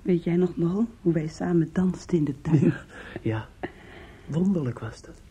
Weet 0.02 0.24
jij 0.24 0.36
nog, 0.36 0.58
Nol, 0.58 0.88
hoe 1.02 1.14
wij 1.14 1.28
samen 1.28 1.70
dansten 1.74 2.18
in 2.18 2.24
de 2.24 2.42
tuin? 2.42 2.60
Ja, 2.60 2.86
ja, 3.22 3.48
wonderlijk 4.26 4.80
was 4.80 5.02
dat. 5.02 5.22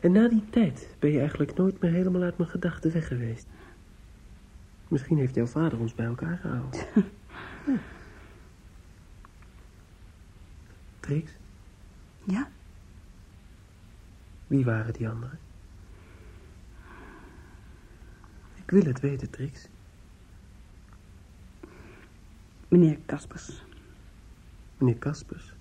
En 0.00 0.12
na 0.12 0.28
die 0.28 0.44
tijd 0.50 0.88
ben 0.98 1.10
je 1.10 1.18
eigenlijk 1.18 1.54
nooit 1.56 1.80
meer 1.80 1.90
helemaal 1.90 2.22
uit 2.22 2.38
mijn 2.38 2.50
gedachten 2.50 2.92
weg 2.92 3.06
geweest. 3.08 3.46
Misschien 4.88 5.18
heeft 5.18 5.34
jouw 5.34 5.46
vader 5.46 5.78
ons 5.78 5.94
bij 5.94 6.06
elkaar 6.06 6.38
gehouden. 6.38 6.80
ja. 7.66 7.78
Trix? 11.00 11.32
Ja? 12.24 12.48
Wie 14.46 14.64
waren 14.64 14.92
die 14.92 15.08
anderen? 15.08 15.38
Ik 18.54 18.70
wil 18.70 18.84
het 18.84 19.00
weten, 19.00 19.30
Trix. 19.30 19.68
Meneer 22.68 22.98
Kaspers. 23.06 23.64
Meneer 24.78 24.98
Kaspers? 24.98 25.52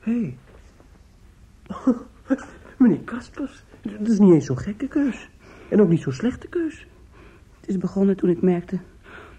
Hé. 0.00 0.12
Hey. 0.20 0.38
Meneer 2.78 3.00
Kaspers. 3.04 3.64
Dat 3.82 4.08
is 4.08 4.18
niet 4.18 4.32
eens 4.32 4.46
zo'n 4.46 4.58
gekke 4.58 4.88
keus. 4.88 5.28
En 5.70 5.80
ook 5.80 5.88
niet 5.88 6.00
zo'n 6.00 6.12
slechte 6.12 6.48
keus. 6.48 6.86
Het 7.60 7.68
is 7.68 7.78
begonnen 7.78 8.16
toen 8.16 8.30
ik 8.30 8.42
merkte 8.42 8.78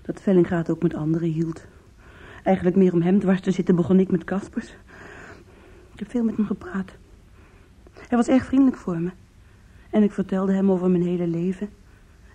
dat 0.01 0.21
Vellinga 0.21 0.57
het 0.57 0.69
ook 0.69 0.81
met 0.81 0.93
anderen 0.93 1.29
hield. 1.29 1.65
Eigenlijk 2.43 2.75
meer 2.75 2.93
om 2.93 3.01
hem 3.01 3.19
dwars 3.19 3.41
te 3.41 3.51
zitten 3.51 3.75
begon 3.75 3.99
ik 3.99 4.11
met 4.11 4.23
Kaspers. 4.23 4.75
Ik 5.97 6.03
heb 6.03 6.11
veel 6.11 6.23
met 6.23 6.35
hem 6.35 6.45
gepraat. 6.45 6.91
Hij 7.93 8.17
was 8.17 8.27
erg 8.27 8.45
vriendelijk 8.45 8.77
voor 8.77 8.99
me. 8.99 9.09
En 9.89 10.03
ik 10.03 10.11
vertelde 10.11 10.53
hem 10.53 10.71
over 10.71 10.89
mijn 10.89 11.03
hele 11.03 11.27
leven. 11.27 11.69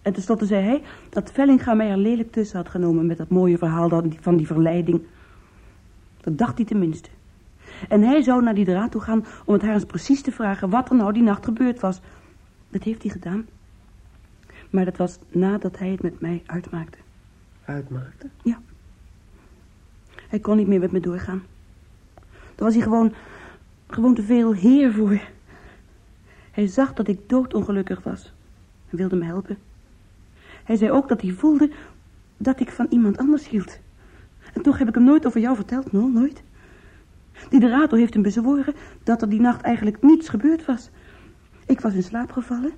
En 0.03 0.13
tenslotte 0.13 0.47
zei 0.47 0.65
hij 0.65 0.83
dat 1.11 1.33
Vellinga 1.33 1.75
mij 1.75 1.91
er 1.91 1.97
lelijk 1.97 2.33
tussen 2.33 2.57
had 2.57 2.69
genomen... 2.69 3.07
met 3.07 3.17
dat 3.17 3.29
mooie 3.29 3.59
verhaal 3.59 3.89
van 4.21 4.37
die 4.37 4.47
verleiding. 4.47 5.03
Dat 6.21 6.39
dacht 6.39 6.57
hij 6.57 6.67
tenminste. 6.67 7.09
En 7.89 8.03
hij 8.03 8.23
zou 8.23 8.43
naar 8.43 8.55
die 8.55 8.65
draad 8.65 8.91
toe 8.91 9.01
gaan 9.01 9.25
om 9.45 9.53
het 9.53 9.63
haar 9.63 9.75
eens 9.75 9.85
precies 9.85 10.23
te 10.23 10.33
vragen... 10.33 10.71
wat 10.71 10.91
er 10.91 10.97
nou 10.97 11.13
die 11.13 11.23
nacht 11.23 11.45
gebeurd 11.45 11.81
was. 11.81 12.01
Dat 12.71 12.83
heeft 12.83 13.03
hij 13.03 13.11
gedaan. 13.11 13.47
Maar 14.71 14.85
dat 14.85 14.97
was 14.97 15.19
nadat 15.29 15.79
hij 15.79 15.89
het 15.89 16.03
met 16.03 16.21
mij 16.21 16.43
uitmaakte. 16.47 16.99
Uitmaakte? 17.65 18.29
Ja. 18.43 18.61
Hij 20.29 20.39
kon 20.39 20.57
niet 20.57 20.69
meer 20.69 20.81
met 20.81 20.93
me 20.93 21.01
doorgaan. 21.01 21.43
Daar 22.55 22.65
was 22.65 22.75
hij 22.75 22.83
gewoon, 22.83 23.13
gewoon 23.95 24.15
te 24.15 24.23
veel 24.23 24.53
heer 24.53 24.93
voor. 24.93 25.21
Hij 26.51 26.67
zag 26.67 26.93
dat 26.93 27.09
ik 27.09 27.29
doodongelukkig 27.29 28.03
was. 28.03 28.33
En 28.91 28.97
wilde 28.97 29.17
me 29.17 29.25
helpen. 29.25 29.59
Hij 30.65 30.77
zei 30.77 30.91
ook 30.91 31.09
dat 31.09 31.23
hij 31.23 31.31
voelde 31.31 31.71
dat 32.37 32.61
ik 32.61 32.71
van 32.71 32.87
iemand 32.91 33.19
anders 33.19 33.49
hield. 33.49 33.79
En 34.53 34.63
toch 34.63 34.79
heb 34.79 34.89
ik 34.89 34.95
hem 34.95 35.05
nooit 35.05 35.27
over 35.27 35.41
jou 35.41 35.57
verteld, 35.57 35.93
no, 35.93 36.09
nooit. 36.09 36.43
Die 37.49 37.61
Dorato 37.61 37.97
heeft 37.97 38.15
hem 38.15 38.23
bezworen 38.23 38.75
dat 39.03 39.23
er 39.23 39.29
die 39.29 39.41
nacht 39.41 39.63
eigenlijk 39.63 40.03
niets 40.03 40.29
gebeurd 40.29 40.65
was. 40.65 40.91
Ik 41.67 41.81
was 41.81 41.95
in 41.95 42.03
slaap 42.03 42.33
gevallen 42.33 42.73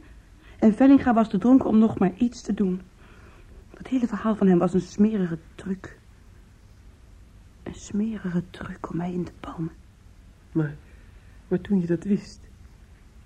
en 0.58 0.74
Vellinga 0.74 1.14
was 1.14 1.28
te 1.28 1.38
dronken 1.38 1.68
om 1.68 1.78
nog 1.78 1.98
maar 1.98 2.12
iets 2.16 2.40
te 2.40 2.54
doen. 2.54 2.80
Dat 3.70 3.86
hele 3.86 4.06
verhaal 4.06 4.36
van 4.36 4.46
hem 4.46 4.58
was 4.58 4.74
een 4.74 4.80
smerige 4.80 5.38
truc. 5.54 5.98
Een 7.62 7.74
smerige 7.74 8.42
truc 8.50 8.90
om 8.90 8.96
mij 8.96 9.12
in 9.12 9.24
te 9.24 9.32
palmen. 9.40 9.72
Maar, 10.52 10.74
maar 11.54 11.62
toen 11.62 11.80
je 11.80 11.86
dat 11.86 12.04
wist, 12.04 12.40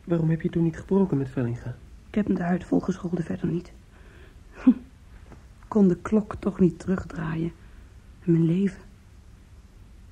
waarom 0.04 0.30
heb 0.30 0.40
je 0.40 0.50
toen 0.50 0.62
niet 0.62 0.78
gebroken 0.78 1.18
met 1.18 1.30
Vellinga? 1.30 1.76
Ik 2.08 2.14
heb 2.14 2.26
hem 2.26 2.34
de 2.34 2.42
huid 2.42 2.64
volgescholden, 2.64 3.24
verder 3.24 3.46
niet. 3.46 3.72
Kon 5.68 5.88
de 5.88 5.96
klok 5.96 6.34
toch 6.34 6.58
niet 6.58 6.78
terugdraaien. 6.78 7.52
En 8.24 8.32
mijn 8.32 8.44
leven. 8.44 8.80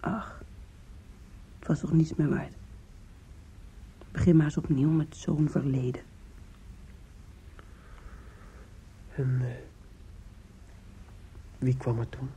Ach, 0.01 0.43
het 1.59 1.69
was 1.69 1.81
toch 1.81 1.93
niets 1.93 2.15
meer 2.15 2.29
waard. 2.29 2.55
Begin 4.13 4.37
maar 4.37 4.45
eens 4.45 4.57
opnieuw 4.57 4.91
met 4.91 5.17
zo'n 5.17 5.49
verleden. 5.49 6.03
En 9.15 9.39
uh, 9.43 9.47
wie 11.59 11.77
kwam 11.77 11.99
er 11.99 12.09
toen? 12.09 12.29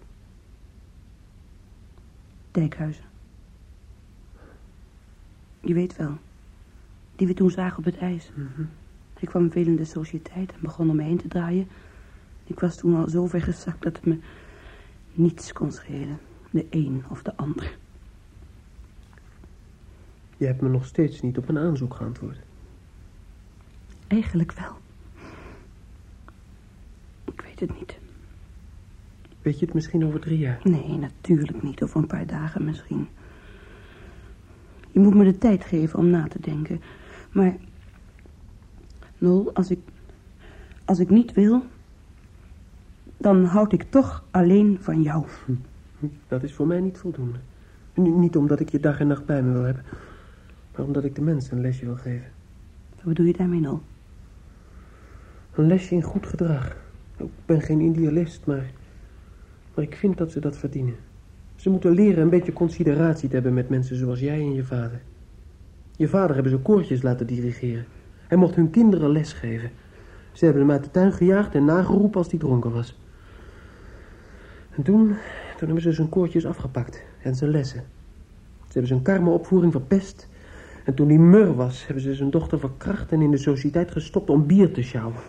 Dijkhuizen. 2.51 3.08
Je 5.59 5.73
weet 5.73 5.95
wel, 5.95 6.17
die 7.15 7.27
we 7.27 7.33
toen 7.33 7.51
zagen 7.51 7.77
op 7.77 7.85
het 7.85 7.97
ijs. 7.97 8.31
Mm 8.35 8.49
-hmm. 8.55 8.69
Ik 9.19 9.27
kwam 9.27 9.51
veel 9.51 9.65
in 9.65 9.75
de 9.75 9.85
sociëteit 9.85 10.51
en 10.51 10.59
begon 10.61 10.89
om 10.89 10.95
me 10.95 11.03
heen 11.03 11.17
te 11.17 11.27
draaien. 11.27 11.67
Ik 12.43 12.59
was 12.59 12.77
toen 12.77 12.95
al 12.95 13.09
zo 13.09 13.27
ver 13.27 13.41
gezakt 13.41 13.83
dat 13.83 13.95
het 13.95 14.05
me 14.05 14.19
niets 15.13 15.53
kon 15.53 15.71
schelen. 15.71 16.19
De 16.51 16.65
een 16.69 17.03
of 17.09 17.21
de 17.21 17.35
ander. 17.35 17.77
Je 20.37 20.45
hebt 20.45 20.61
me 20.61 20.69
nog 20.69 20.85
steeds 20.85 21.21
niet 21.21 21.37
op 21.37 21.49
een 21.49 21.57
aanzoek 21.57 21.93
geantwoord. 21.93 22.39
Eigenlijk 24.07 24.51
wel. 24.51 24.77
Ik 27.25 27.41
weet 27.41 27.59
het 27.59 27.79
niet. 27.79 27.99
Weet 29.41 29.59
je 29.59 29.65
het 29.65 29.73
misschien 29.73 30.05
over 30.05 30.19
drie 30.19 30.37
jaar? 30.37 30.59
Nee, 30.63 30.97
natuurlijk 30.97 31.63
niet. 31.63 31.83
Over 31.83 31.97
een 31.97 32.07
paar 32.07 32.27
dagen 32.27 32.65
misschien. 32.65 33.07
Je 34.99 35.05
moet 35.05 35.15
me 35.15 35.23
de 35.23 35.37
tijd 35.37 35.63
geven 35.63 35.99
om 35.99 36.09
na 36.09 36.27
te 36.27 36.39
denken. 36.41 36.81
Maar, 37.31 37.55
Nol, 39.17 39.53
als 39.53 39.71
ik, 39.71 39.79
als 40.85 40.99
ik 40.99 41.09
niet 41.09 41.33
wil, 41.33 41.63
dan 43.17 43.45
houd 43.45 43.73
ik 43.73 43.83
toch 43.83 44.23
alleen 44.31 44.77
van 44.81 45.01
jou. 45.01 45.25
Dat 46.27 46.43
is 46.43 46.53
voor 46.53 46.67
mij 46.67 46.79
niet 46.79 46.97
voldoende. 46.97 47.39
Niet 47.93 48.35
omdat 48.35 48.59
ik 48.59 48.69
je 48.69 48.79
dag 48.79 48.99
en 48.99 49.07
nacht 49.07 49.25
bij 49.25 49.43
me 49.43 49.51
wil 49.51 49.63
hebben, 49.63 49.83
maar 50.75 50.85
omdat 50.85 51.03
ik 51.03 51.15
de 51.15 51.21
mensen 51.21 51.55
een 51.55 51.61
lesje 51.61 51.85
wil 51.85 51.95
geven. 51.95 52.31
Wat 52.95 53.03
bedoel 53.03 53.25
je 53.25 53.33
daarmee 53.33 53.59
nou? 53.59 53.79
Een 55.53 55.67
lesje 55.67 55.95
in 55.95 56.03
goed 56.03 56.25
gedrag. 56.25 56.77
Ik 57.17 57.29
ben 57.45 57.61
geen 57.61 57.79
idealist, 57.79 58.45
maar, 58.45 58.71
maar 59.75 59.85
ik 59.85 59.95
vind 59.95 60.17
dat 60.17 60.31
ze 60.31 60.39
dat 60.39 60.57
verdienen. 60.57 60.95
Ze 61.59 61.69
moeten 61.69 61.91
leren 61.91 62.23
een 62.23 62.29
beetje 62.29 62.53
consideratie 62.53 63.27
te 63.27 63.33
hebben 63.33 63.53
met 63.53 63.69
mensen 63.69 63.95
zoals 63.95 64.19
jij 64.19 64.39
en 64.39 64.53
je 64.53 64.63
vader. 64.63 65.01
Je 65.95 66.07
vader 66.07 66.33
hebben 66.33 66.51
ze 66.51 66.57
koortjes 66.57 67.01
laten 67.01 67.27
dirigeren. 67.27 67.85
Hij 68.27 68.37
mocht 68.37 68.55
hun 68.55 68.69
kinderen 68.69 69.09
les 69.09 69.33
geven. 69.33 69.71
Ze 70.31 70.45
hebben 70.45 70.61
hem 70.61 70.71
uit 70.71 70.83
de 70.83 70.91
tuin 70.91 71.11
gejaagd 71.11 71.55
en 71.55 71.65
nageroepen 71.65 72.17
als 72.17 72.29
hij 72.29 72.39
dronken 72.39 72.71
was. 72.71 72.99
En 74.75 74.83
toen, 74.83 75.07
toen 75.57 75.67
hebben 75.67 75.81
ze 75.81 75.91
zijn 75.91 76.09
koortjes 76.09 76.45
afgepakt 76.45 77.03
en 77.21 77.35
zijn 77.35 77.51
lessen. 77.51 77.83
Ze 78.57 78.71
hebben 78.71 78.87
zijn 78.87 79.01
karma-opvoering 79.01 79.71
verpest. 79.71 80.29
En 80.85 80.93
toen 80.93 81.07
hij 81.07 81.17
mur 81.17 81.55
was, 81.55 81.85
hebben 81.85 82.03
ze 82.03 82.13
zijn 82.13 82.29
dochter 82.29 82.59
verkracht 82.59 83.11
en 83.11 83.21
in 83.21 83.31
de 83.31 83.37
sociëteit 83.37 83.91
gestopt 83.91 84.29
om 84.29 84.45
bier 84.45 84.73
te 84.73 84.81
sjouwen. 84.81 85.21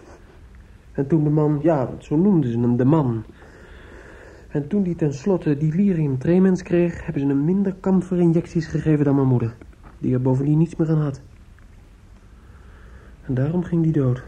En 0.92 1.06
toen 1.06 1.24
de 1.24 1.30
man, 1.30 1.58
ja, 1.62 1.90
zo 1.98 2.16
noemden 2.16 2.50
ze 2.50 2.58
hem, 2.58 2.76
de 2.76 2.84
man. 2.84 3.24
En 4.50 4.68
toen 4.68 4.84
hij 4.84 4.94
tenslotte 4.94 5.56
die 5.56 5.74
lyrium 5.74 6.18
tremens 6.18 6.62
kreeg, 6.62 7.04
hebben 7.04 7.22
ze 7.22 7.28
hem 7.28 7.44
minder 7.44 7.74
kamferinjecties 7.80 8.66
gegeven 8.66 9.04
dan 9.04 9.14
mijn 9.14 9.26
moeder. 9.26 9.56
Die 9.98 10.14
er 10.14 10.22
bovendien 10.22 10.58
niets 10.58 10.76
meer 10.76 10.90
aan 10.90 11.00
had. 11.00 11.20
En 13.26 13.34
daarom 13.34 13.62
ging 13.62 13.82
die 13.82 13.92
dood. 13.92 14.22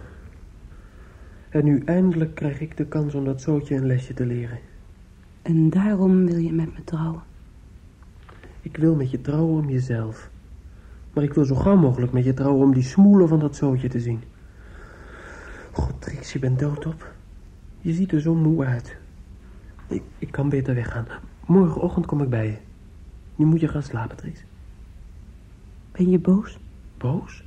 En 1.49 1.65
nu 1.65 1.83
eindelijk 1.85 2.35
krijg 2.35 2.61
ik 2.61 2.77
de 2.77 2.87
kans 2.87 3.15
om 3.15 3.25
dat 3.25 3.41
zootje 3.41 3.75
een 3.75 3.87
lesje 3.87 4.15
te 4.15 4.27
leren. 4.27 4.59
En 5.43 5.71
daarom 5.71 6.27
wil 6.27 6.37
je 6.37 6.53
met 6.53 6.75
me 6.75 6.85
trouwen? 6.85 7.23
Ik 8.61 8.77
wil 8.77 8.95
met 8.95 9.11
je 9.11 9.21
trouwen 9.21 9.63
om 9.63 9.71
jezelf. 9.71 10.31
Maar 11.13 11.25
ik 11.25 11.35
wil 11.35 11.45
zo 11.45 11.55
gauw 11.55 11.77
mogelijk 11.77 12.13
met 12.13 12.25
je 12.25 12.35
trouwen 12.35 12.63
om 12.63 12.75
die 12.75 12.83
smoelen 12.83 13.29
van 13.29 13.39
dat 13.39 13.57
zootje 13.57 13.89
te 13.89 14.01
zien. 14.01 14.21
God, 15.73 15.95
Trix, 15.99 16.33
je 16.33 16.39
bent 16.39 16.59
doodop. 16.59 17.13
Je 17.81 17.93
ziet 17.93 18.13
er 18.13 18.21
zo 18.21 18.35
moe 18.35 18.65
uit. 18.65 19.01
Ik, 19.93 20.03
ik 20.19 20.31
kan 20.31 20.49
beter 20.49 20.75
weggaan. 20.75 21.07
Morgenochtend 21.47 22.07
kom 22.07 22.23
ik 22.23 22.31
bij 22.31 22.47
je. 22.47 22.57
Nu 23.37 23.45
moet 23.45 23.61
je 23.61 23.69
gaan 23.69 23.83
slapen, 23.83 24.17
Trix. 24.17 24.45
Ben 25.93 26.11
je 26.11 26.19
boos? 26.19 26.59
Boos? 26.99 27.45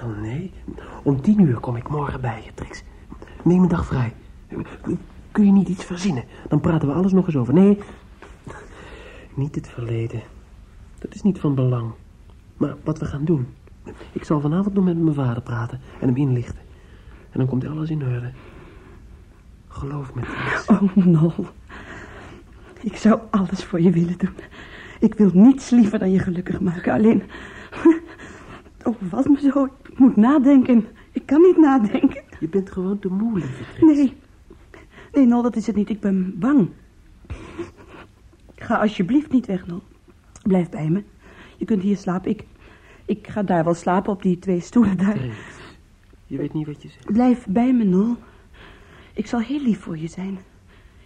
Wel, 0.00 0.08
nee. 0.08 0.52
Om 1.02 1.20
tien 1.20 1.40
uur 1.40 1.60
kom 1.60 1.76
ik 1.76 1.88
morgen 1.88 2.20
bij 2.20 2.42
je, 2.44 2.54
Trix. 2.54 2.82
Neem 3.44 3.62
een 3.62 3.68
dag 3.68 3.86
vrij. 3.86 4.12
Kun 5.32 5.44
je 5.44 5.52
niet 5.52 5.68
iets 5.68 5.84
verzinnen? 5.84 6.24
Dan 6.48 6.60
praten 6.60 6.88
we 6.88 6.94
alles 6.94 7.12
nog 7.12 7.26
eens 7.26 7.36
over. 7.36 7.54
Nee, 7.54 7.78
niet 9.34 9.54
het 9.54 9.68
verleden. 9.68 10.22
Dat 10.98 11.14
is 11.14 11.22
niet 11.22 11.38
van 11.38 11.54
belang. 11.54 11.92
Maar 12.56 12.76
wat 12.84 12.98
we 12.98 13.04
gaan 13.04 13.24
doen. 13.24 13.46
Ik 14.12 14.24
zal 14.24 14.40
vanavond 14.40 14.74
nog 14.74 14.84
met 14.84 14.98
mijn 14.98 15.14
vader 15.14 15.42
praten 15.42 15.80
en 16.00 16.06
hem 16.06 16.16
inlichten. 16.16 16.60
En 17.30 17.38
dan 17.38 17.46
komt 17.46 17.66
alles 17.66 17.90
in 17.90 18.02
orde. 18.02 18.30
Geloof 19.70 20.14
me. 20.14 20.22
Oh, 20.66 20.96
Nol. 20.96 21.32
Ik 22.80 22.96
zou 22.96 23.20
alles 23.30 23.64
voor 23.64 23.80
je 23.80 23.90
willen 23.90 24.18
doen. 24.18 24.34
Ik 25.00 25.14
wil 25.14 25.30
niets 25.32 25.70
liever 25.70 25.98
dan 25.98 26.10
je 26.10 26.18
gelukkig 26.18 26.60
maken. 26.60 26.92
Alleen, 26.92 27.22
het 28.76 28.86
overvalt 28.86 29.28
me 29.28 29.50
zo. 29.52 29.64
Ik 29.64 29.98
moet 29.98 30.16
nadenken. 30.16 30.86
Ik 31.12 31.26
kan 31.26 31.40
niet 31.40 31.56
nadenken. 31.56 32.22
Je 32.40 32.48
bent 32.48 32.70
gewoon 32.70 32.98
te 32.98 33.08
moe, 33.08 33.38
lieve. 33.38 33.84
Nee. 33.84 34.16
Nee, 35.12 35.26
Nol, 35.26 35.42
dat 35.42 35.56
is 35.56 35.66
het 35.66 35.76
niet. 35.76 35.90
Ik 35.90 36.00
ben 36.00 36.38
bang. 36.38 36.68
Ga 38.54 38.76
alsjeblieft 38.76 39.32
niet 39.32 39.46
weg, 39.46 39.66
Nol. 39.66 39.82
Blijf 40.42 40.68
bij 40.68 40.88
me. 40.88 41.02
Je 41.56 41.64
kunt 41.64 41.82
hier 41.82 41.96
slapen. 41.96 42.30
Ik, 42.30 42.44
ik 43.04 43.28
ga 43.28 43.42
daar 43.42 43.64
wel 43.64 43.74
slapen 43.74 44.12
op 44.12 44.22
die 44.22 44.38
twee 44.38 44.60
stoelen 44.60 44.96
daar. 44.96 45.20
Je 46.26 46.36
weet 46.36 46.52
niet 46.52 46.66
wat 46.66 46.82
je 46.82 46.88
zegt. 46.88 47.12
Blijf 47.12 47.46
bij 47.48 47.72
me, 47.72 47.84
Nol. 47.84 48.16
Ik 49.20 49.26
zal 49.26 49.40
heel 49.40 49.60
lief 49.60 49.80
voor 49.80 49.98
je 49.98 50.08
zijn. 50.08 50.38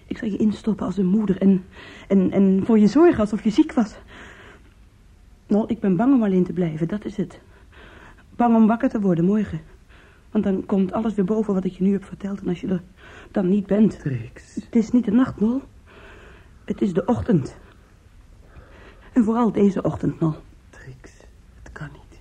Ik 0.06 0.18
zal 0.18 0.28
je 0.28 0.36
instoppen 0.36 0.86
als 0.86 0.96
een 0.96 1.06
moeder 1.06 1.40
en, 1.40 1.64
en, 2.08 2.30
en 2.30 2.62
voor 2.64 2.78
je 2.78 2.86
zorgen 2.86 3.20
alsof 3.20 3.44
je 3.44 3.50
ziek 3.50 3.72
was. 3.72 3.94
Nol, 5.46 5.70
ik 5.70 5.80
ben 5.80 5.96
bang 5.96 6.14
om 6.14 6.22
alleen 6.22 6.44
te 6.44 6.52
blijven, 6.52 6.88
dat 6.88 7.04
is 7.04 7.16
het. 7.16 7.40
Bang 8.36 8.56
om 8.56 8.66
wakker 8.66 8.88
te 8.88 9.00
worden 9.00 9.24
morgen. 9.24 9.60
Want 10.30 10.44
dan 10.44 10.66
komt 10.66 10.92
alles 10.92 11.14
weer 11.14 11.24
boven 11.24 11.54
wat 11.54 11.64
ik 11.64 11.72
je 11.72 11.84
nu 11.84 11.92
heb 11.92 12.04
verteld. 12.04 12.40
En 12.40 12.48
als 12.48 12.60
je 12.60 12.68
er 12.68 12.82
dan 13.30 13.48
niet 13.48 13.66
bent... 13.66 13.98
Trix. 13.98 14.54
Het 14.54 14.76
is 14.76 14.90
niet 14.90 15.04
de 15.04 15.12
nacht, 15.12 15.40
Nol. 15.40 15.62
Het 16.64 16.82
is 16.82 16.92
de 16.92 17.04
ochtend. 17.04 17.56
En 19.12 19.24
vooral 19.24 19.52
deze 19.52 19.82
ochtend, 19.82 20.20
Nol. 20.20 20.34
Trix, 20.70 21.12
het 21.62 21.72
kan 21.72 21.88
niet. 21.92 22.20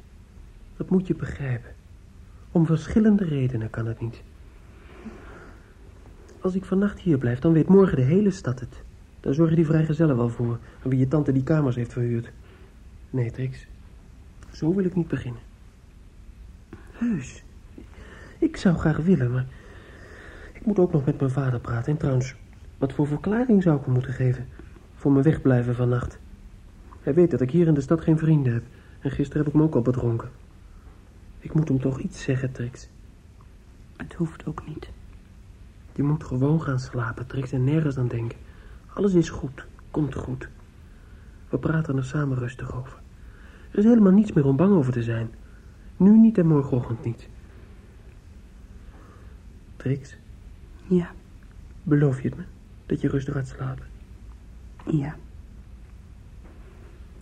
Dat 0.78 0.90
moet 0.90 1.08
je 1.08 1.16
begrijpen. 1.16 1.72
Om 2.52 2.66
verschillende 2.66 3.26
redenen 3.26 3.70
kan 3.70 3.86
het 3.86 4.02
niet. 4.02 4.24
Als 6.44 6.56
ik 6.56 6.66
vannacht 6.66 7.00
hier 7.00 7.18
blijf, 7.18 7.40
dan 7.40 7.54
weet 7.54 7.68
morgen 7.68 7.96
de 7.96 8.04
hele 8.04 8.32
stad 8.32 8.60
het. 8.60 8.84
Daar 9.20 9.34
zorgen 9.34 9.56
die 9.56 9.66
vrijgezellen 9.66 10.18
wel 10.18 10.30
voor, 10.30 10.60
aan 10.84 10.90
wie 10.90 11.00
je 11.00 11.08
tante 11.08 11.32
die 11.32 11.44
kamers 11.44 11.76
heeft 11.76 11.94
verhuurd. 11.94 12.32
Nee, 13.10 13.32
Trix, 13.32 13.68
zo 14.52 14.76
wil 14.76 14.86
ik 14.86 14.96
niet 14.96 15.08
beginnen. 15.08 15.42
Heus, 16.92 17.44
ik 18.38 18.58
zou 18.58 18.76
graag 18.76 18.98
willen, 18.98 19.32
maar 19.32 19.46
ik 20.54 20.66
moet 20.66 20.80
ook 20.80 20.92
nog 20.92 21.06
met 21.06 21.20
mijn 21.20 21.32
vader 21.32 21.60
praten. 21.60 21.92
En 21.92 21.98
trouwens, 21.98 22.36
wat 22.78 22.94
voor 22.94 23.08
verklaring 23.08 23.64
zou 23.64 23.78
ik 23.78 23.84
hem 23.84 23.94
moeten 23.94 24.14
geven 24.14 24.48
voor 24.96 25.12
mijn 25.12 25.24
wegblijven 25.24 25.76
vannacht? 25.76 26.20
Hij 27.02 27.14
weet 27.14 27.32
dat 27.32 27.42
ik 27.42 27.52
hier 27.52 27.68
in 27.68 27.74
de 27.74 27.82
stad 27.82 28.02
geen 28.02 28.18
vrienden 28.18 28.54
heb. 28.54 28.64
En 29.00 29.12
gisteren 29.12 29.44
heb 29.44 29.54
ik 29.54 29.60
me 29.60 29.66
ook 29.66 29.76
al 29.76 29.82
bedronken. 29.82 30.30
Ik 31.40 31.54
moet 31.54 31.68
hem 31.68 31.80
toch 31.80 32.00
iets 32.00 32.24
zeggen, 32.24 32.52
Trix. 32.52 32.90
Het 33.98 34.14
hoeft 34.14 34.46
ook 34.46 34.68
niet. 34.68 34.90
Je 35.96 36.04
moet 36.04 36.24
gewoon 36.24 36.62
gaan 36.62 36.80
slapen, 36.80 37.28
Trix, 37.28 37.52
en 37.52 37.64
nergens 37.64 37.98
aan 37.98 38.08
denken. 38.08 38.38
Alles 38.94 39.14
is 39.14 39.30
goed, 39.30 39.66
komt 39.92 40.16
goed. 40.16 40.48
We 41.50 41.58
praten 41.58 41.98
er 41.98 42.06
samen 42.06 42.38
rustig 42.38 42.76
over. 42.76 43.00
Er 43.72 43.78
is 43.80 43.84
helemaal 43.86 44.12
niets 44.12 44.32
meer 44.32 44.46
om 44.46 44.56
bang 44.56 44.74
over 44.76 44.94
te 44.94 45.04
zijn. 45.04 45.30
Nu 45.98 46.18
niet 46.20 46.38
en 46.38 46.48
morgenochtend 46.48 47.04
niet. 47.04 47.28
Trix, 49.76 50.16
Ja, 50.88 51.12
beloof 51.84 52.22
je 52.22 52.28
het 52.28 52.38
me? 52.38 52.44
Dat 52.86 53.02
je 53.02 53.08
rustig 53.10 53.34
gaat 53.34 53.48
slapen? 53.48 53.86
ja. 54.86 55.16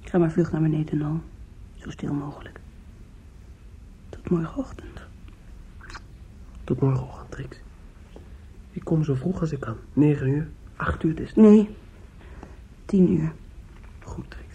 Ik 0.02 0.10
ga 0.10 0.18
maar 0.18 0.32
vlug 0.32 0.52
naar 0.52 0.62
beneden, 0.62 0.98
Nol. 0.98 1.20
Zo 1.76 1.90
stil 1.90 2.14
mogelijk. 2.14 2.60
Tot 4.10 4.30
morgenochtend. 4.30 5.02
Tot 6.64 6.80
morgenochtend, 6.82 7.32
Trix. 7.32 7.58
Ik 8.72 8.84
kom 8.84 9.04
zo 9.04 9.16
vroeg 9.16 9.40
als 9.42 9.52
ik 9.52 9.60
kan. 9.60 9.78
Negen 9.94 10.28
uur, 10.28 10.50
acht 10.76 11.04
uur, 11.04 11.10
het 11.12 11.20
is 11.20 11.36
Nee, 11.36 11.70
tien 12.86 13.12
uur. 13.12 13.32
goed, 14.04 14.30
Trix. 14.30 14.46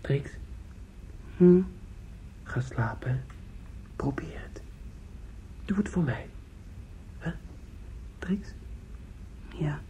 Trix, 0.00 0.30
Hm? 1.36 1.60
ga 2.42 2.60
slapen. 2.60 3.24
Probeer 3.96 4.42
het. 4.50 4.62
Doe 5.64 5.76
het 5.76 5.88
voor 5.88 6.02
mij. 6.02 6.28
Hè? 7.18 7.30
Trix? 8.18 8.54
Ja. 9.58 9.80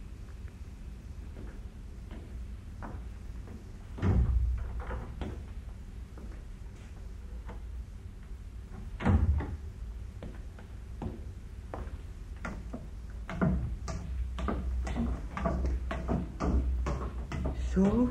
Zo? 17.75 18.09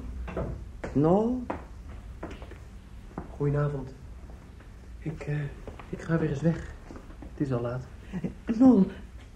Nou? 0.92 1.32
Goedenavond. 3.36 3.94
Ik, 4.98 5.22
eh, 5.22 5.40
ik 5.88 6.00
ga 6.00 6.18
weer 6.18 6.30
eens 6.30 6.40
weg. 6.40 6.74
Het 7.32 7.46
is 7.46 7.52
al 7.52 7.60
laat. 7.60 7.82
Nol, 8.58 8.86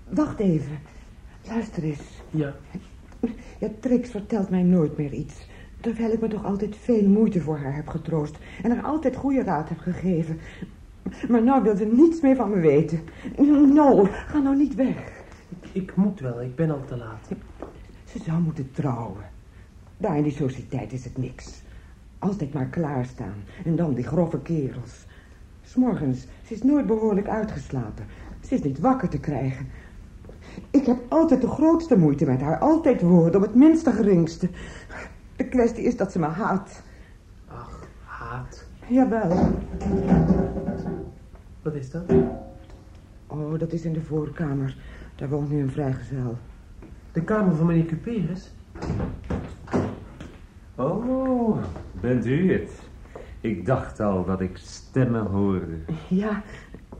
wacht 0.09 0.39
even. 0.39 0.79
Luister 1.47 1.83
eens. 1.83 2.23
Ja, 2.31 2.55
Ja, 3.59 3.69
Trix 3.81 4.11
vertelt 4.11 4.51
mij 4.51 4.63
nooit 4.63 4.97
meer 4.97 5.13
iets. 5.13 5.49
Terwijl 5.81 6.13
ik 6.13 6.21
me 6.21 6.29
toch 6.29 6.45
altijd 6.45 6.77
veel 6.77 7.09
moeite 7.09 7.41
voor 7.41 7.59
haar 7.59 7.75
heb 7.75 7.89
getroost. 7.89 8.39
En 8.63 8.71
haar 8.71 8.85
altijd 8.85 9.17
goede 9.17 9.43
raad 9.43 9.69
heb 9.69 9.79
gegeven. 9.79 10.39
Maar 11.29 11.43
nou 11.43 11.63
wil 11.63 11.77
ze 11.77 11.85
niets 11.85 12.21
meer 12.21 12.37
van 12.37 12.51
me 12.51 12.61
weten. 12.61 13.01
Nol, 13.75 14.05
ga 14.05 14.39
nou 14.39 14.57
niet 14.57 14.75
weg. 14.75 15.23
ik 15.73 15.97
moet 15.97 16.21
wel. 16.21 16.43
Ik 16.43 16.55
ben 16.55 16.71
al 16.71 16.85
te 16.85 16.97
laat. 16.97 17.29
Ze 18.05 18.19
zou 18.19 18.41
moeten 18.41 18.71
trouwen. 18.73 19.37
Daar 19.99 20.17
in 20.17 20.23
die 20.23 20.33
sociëteit 20.33 20.93
is 20.93 21.05
het 21.05 21.19
niks. 21.19 21.63
Altijd 22.19 22.53
maar 22.53 22.67
klaarstaan. 22.67 23.35
En 23.65 23.77
dan 23.77 23.95
die 23.95 24.05
grove 24.05 24.41
kerels. 24.41 25.07
S'morgens, 25.63 26.27
ze 26.47 26.55
is 26.55 26.63
nooit 26.63 26.87
behoorlijk 26.87 27.29
uitgeslapen. 27.29 28.05
Ze 28.41 28.55
is 28.55 28.63
niet 28.63 28.79
wakker 28.79 29.09
te 29.09 29.19
krijgen. 29.19 29.67
Ik 30.71 30.87
heb 30.87 30.99
altijd 31.09 31.41
de 31.41 31.49
grootste 31.49 31.99
moeite 31.99 32.25
met 32.25 32.41
haar. 32.41 32.59
Altijd 32.59 33.03
woorden 33.03 33.37
om 33.37 33.43
het 33.43 33.55
minste 33.55 33.93
geringste. 33.93 34.49
De 35.37 35.49
kwestie 35.49 35.85
is 35.85 35.97
dat 35.97 36.13
ze 36.13 36.19
me 36.19 36.27
haat. 36.27 36.83
Ach, 37.49 37.89
haat. 38.05 38.67
Jawel. 38.87 39.51
Wat 41.63 41.75
is 41.75 41.91
dat? 41.91 42.13
Oh, 43.27 43.59
dat 43.59 43.73
is 43.73 43.85
in 43.85 43.93
de 43.93 44.03
voorkamer. 44.03 44.77
Daar 45.17 45.29
woont 45.29 45.51
nu 45.51 45.61
een 45.61 45.71
vrijgezel. 45.71 46.39
De 47.13 47.23
kamer 47.23 47.55
van 47.55 47.67
meneer 47.67 47.85
Cuperus? 47.85 48.51
Oh, 50.79 51.59
bent 52.01 52.27
u 52.27 52.53
het? 52.53 52.71
Ik 53.41 53.67
dacht 53.67 54.01
al 54.01 54.25
dat 54.25 54.41
ik 54.41 54.57
stemmen 54.57 55.27
hoorde. 55.27 55.77
Ja, 56.09 56.43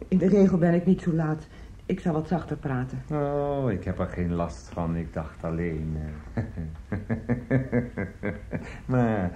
in 0.09 0.19
de 0.19 0.29
regel 0.29 0.59
ben 0.59 0.75
ik 0.75 0.87
niet 0.87 1.01
zo 1.03 1.13
laat. 1.13 1.47
Ik 1.87 2.01
zal 2.01 2.13
wat 2.13 2.29
zachter 2.29 2.57
praten. 2.57 3.03
Oh, 3.13 3.71
ik 3.71 3.85
heb 3.85 3.99
er 3.99 4.07
geen 4.07 4.33
last 4.35 4.69
van. 4.69 4.97
Ik 4.97 5.13
dacht 5.13 5.45
alleen... 5.45 5.97
eh, 6.35 6.43
maar 8.87 9.31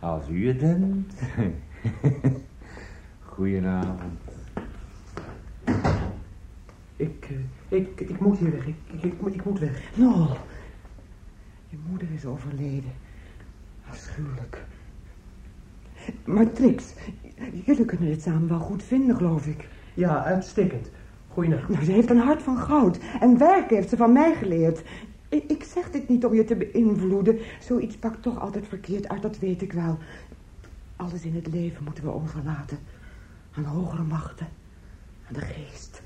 als 0.00 0.28
u 0.28 0.46
het 0.48 0.58
bent... 0.58 1.12
Goedenavond. 3.34 4.20
Ik, 6.96 7.28
eh, 7.68 7.78
ik, 7.78 8.00
ik 8.00 8.20
moet 8.20 8.38
hier 8.38 8.50
weg. 8.52 8.66
Ik, 8.66 8.76
ik, 8.92 9.02
ik, 9.02 9.20
moet- 9.20 9.34
ik 9.34 9.44
moet 9.44 9.58
weg. 9.58 9.82
Nol, 9.96 10.28
je 11.68 11.76
moeder 11.88 12.08
is 12.14 12.24
overleden. 12.26 12.92
Afschuwelijk. 13.90 14.64
Maar 16.24 16.52
Trix, 16.52 16.84
jullie 17.64 17.84
kunnen 17.84 18.10
het 18.10 18.22
samen 18.22 18.48
wel 18.48 18.58
goed 18.58 18.82
vinden, 18.82 19.16
geloof 19.16 19.46
ik. 19.46 19.68
Ja, 19.94 20.24
uitstekend. 20.24 20.90
Goeienacht. 21.28 21.68
Nou, 21.68 21.84
ze 21.84 21.92
heeft 21.92 22.10
een 22.10 22.18
hart 22.18 22.42
van 22.42 22.58
goud. 22.58 22.98
En 23.20 23.38
werken 23.38 23.76
heeft 23.76 23.88
ze 23.88 23.96
van 23.96 24.12
mij 24.12 24.34
geleerd. 24.34 24.82
Ik, 25.28 25.44
ik 25.50 25.64
zeg 25.64 25.90
dit 25.90 26.08
niet 26.08 26.24
om 26.24 26.34
je 26.34 26.44
te 26.44 26.56
beïnvloeden. 26.56 27.38
Zoiets 27.60 27.96
pakt 27.96 28.22
toch 28.22 28.40
altijd 28.40 28.68
verkeerd 28.68 29.08
uit, 29.08 29.22
dat 29.22 29.38
weet 29.38 29.62
ik 29.62 29.72
wel. 29.72 29.98
Alles 30.96 31.22
in 31.22 31.34
het 31.34 31.46
leven 31.46 31.84
moeten 31.84 32.04
we 32.04 32.12
overlaten. 32.12 32.78
Aan 33.52 33.64
hogere 33.64 34.02
machten. 34.02 34.46
Aan 35.26 35.34
de 35.34 35.40
geest. 35.40 36.02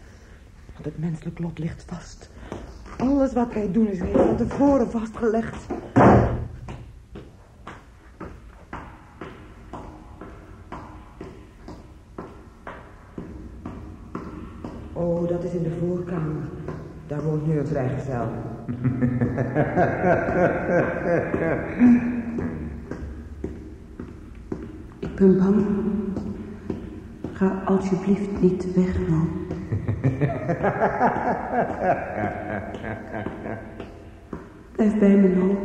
Want 0.73 0.85
het 0.85 0.99
menselijk 0.99 1.39
lot 1.39 1.59
ligt 1.59 1.85
vast. 1.87 2.31
Alles 2.99 3.33
wat 3.33 3.53
wij 3.53 3.73
doen 3.73 3.89
is 3.89 4.01
reeds 4.01 4.19
van 4.19 4.37
tevoren 4.37 4.91
vastgelegd. 4.91 5.67
Oh, 14.93 15.29
dat 15.29 15.38
is 15.49 15.55
in 15.55 15.63
de 15.63 15.77
voorkamer. 15.81 16.43
Daar 17.07 17.23
woont 17.23 17.47
nu 17.47 17.59
een 17.59 17.67
vrijgezel. 17.67 18.29
Ik 25.09 25.15
ben 25.15 25.39
bang. 25.39 25.65
Ga 27.33 27.63
alsjeblieft 27.65 28.41
niet 28.41 28.75
weg, 28.75 29.09
man. 29.09 29.29
Blijf 34.73 34.99
bij 34.99 35.17
me, 35.17 35.29
Nol. 35.29 35.57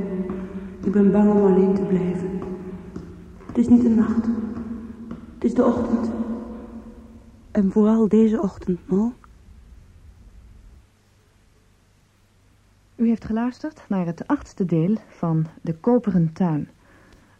Ik 0.83 0.91
ben 0.91 1.11
bang 1.11 1.31
om 1.31 1.45
alleen 1.45 1.73
te 1.73 1.81
blijven. 1.81 2.29
Het 3.45 3.57
is 3.57 3.67
niet 3.67 3.81
de 3.81 3.89
nacht. 3.89 4.25
Het 5.33 5.43
is 5.43 5.53
de 5.53 5.65
ochtend. 5.65 6.11
En 7.51 7.71
vooral 7.71 8.07
deze 8.07 8.41
ochtend, 8.41 8.79
Nol. 8.89 9.13
U 13.03 13.07
heeft 13.07 13.25
geluisterd 13.25 13.81
naar 13.87 14.05
het 14.05 14.27
achtste 14.27 14.65
deel 14.65 14.97
van 15.07 15.45
De 15.61 15.75
Koperen 15.75 16.33
Tuin. 16.33 16.69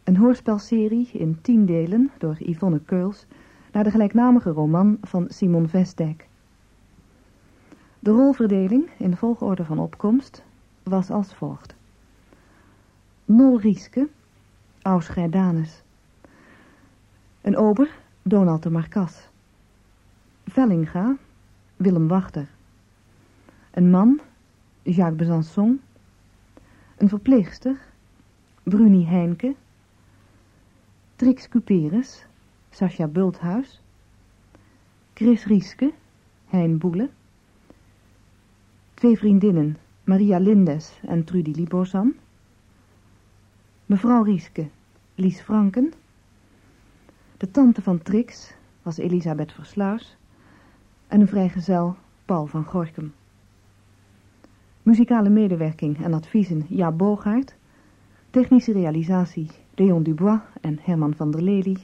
Een 0.04 0.18
hoorspelserie 0.18 1.10
in 1.12 1.42
tien 1.42 1.66
delen 1.66 2.12
door 2.18 2.36
Yvonne 2.40 2.80
Keuls... 2.80 3.26
naar 3.72 3.84
de 3.84 3.92
gelijknamige 3.92 4.50
roman 4.50 4.98
van 5.02 5.26
Simon 5.30 5.70
Vestdijk. 5.70 6.28
De 8.00 8.12
rolverdeling 8.12 8.90
in 8.98 9.10
de 9.10 9.18
volgorde 9.18 9.66
van 9.66 9.80
opkomst 9.80 10.44
was 10.84 11.10
als 11.10 11.34
volgt. 11.34 11.76
Nol 13.26 13.60
Rieske, 13.60 14.08
Aus. 14.82 15.10
Een 17.42 17.58
ober, 17.58 17.90
Donald 18.22 18.64
de 18.64 18.70
Marcas. 18.70 19.30
Vellinga, 20.46 21.16
Willem 21.76 22.08
Wachter. 22.08 22.48
Een 23.72 23.90
man, 23.90 24.22
Jacques 24.86 25.18
Besançon. 25.18 25.80
Een 26.98 27.10
verpleegster, 27.10 27.78
Bruni 28.64 29.06
Heinke. 29.06 29.56
Trix 31.16 31.48
Cuperus, 31.50 32.26
Sascha 32.70 33.08
Bulthuis. 33.08 33.82
Chris 35.14 35.46
Rieske, 35.46 35.94
Hein 36.50 36.78
Boele. 36.78 37.10
Twee 38.94 39.18
vriendinnen, 39.18 39.78
Maria 40.04 40.38
Lindes 40.38 41.00
en 41.02 41.24
Trudy 41.24 41.52
Libosan. 41.52 42.14
Mevrouw 43.86 44.24
Rieske, 44.24 44.70
Lies 45.16 45.42
Franken. 45.42 45.94
De 47.38 47.52
tante 47.52 47.82
van 47.82 48.02
Trix 48.02 48.54
was 48.82 48.98
Elisabeth 48.98 49.52
Versluis. 49.52 50.18
En 51.08 51.22
een 51.22 51.28
vrijgezel, 51.28 51.96
Paul 52.26 52.46
van 52.46 52.64
Gorkum. 52.64 53.14
Muzikale 54.84 55.30
medewerking 55.30 56.04
en 56.04 56.14
adviezen 56.14 56.66
Jaap 56.70 56.98
Bogaert. 56.98 57.56
Technische 58.30 58.72
realisatie 58.72 59.48
Leon 59.76 60.04
Dubois 60.04 60.40
en 60.62 60.80
Herman 60.82 61.14
van 61.16 61.32
der 61.32 61.42
Lely. 61.42 61.78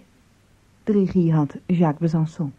De 0.83 0.91
regie 0.91 1.33
had 1.33 1.55
Jacques 1.65 1.99
Besançon. 1.99 2.51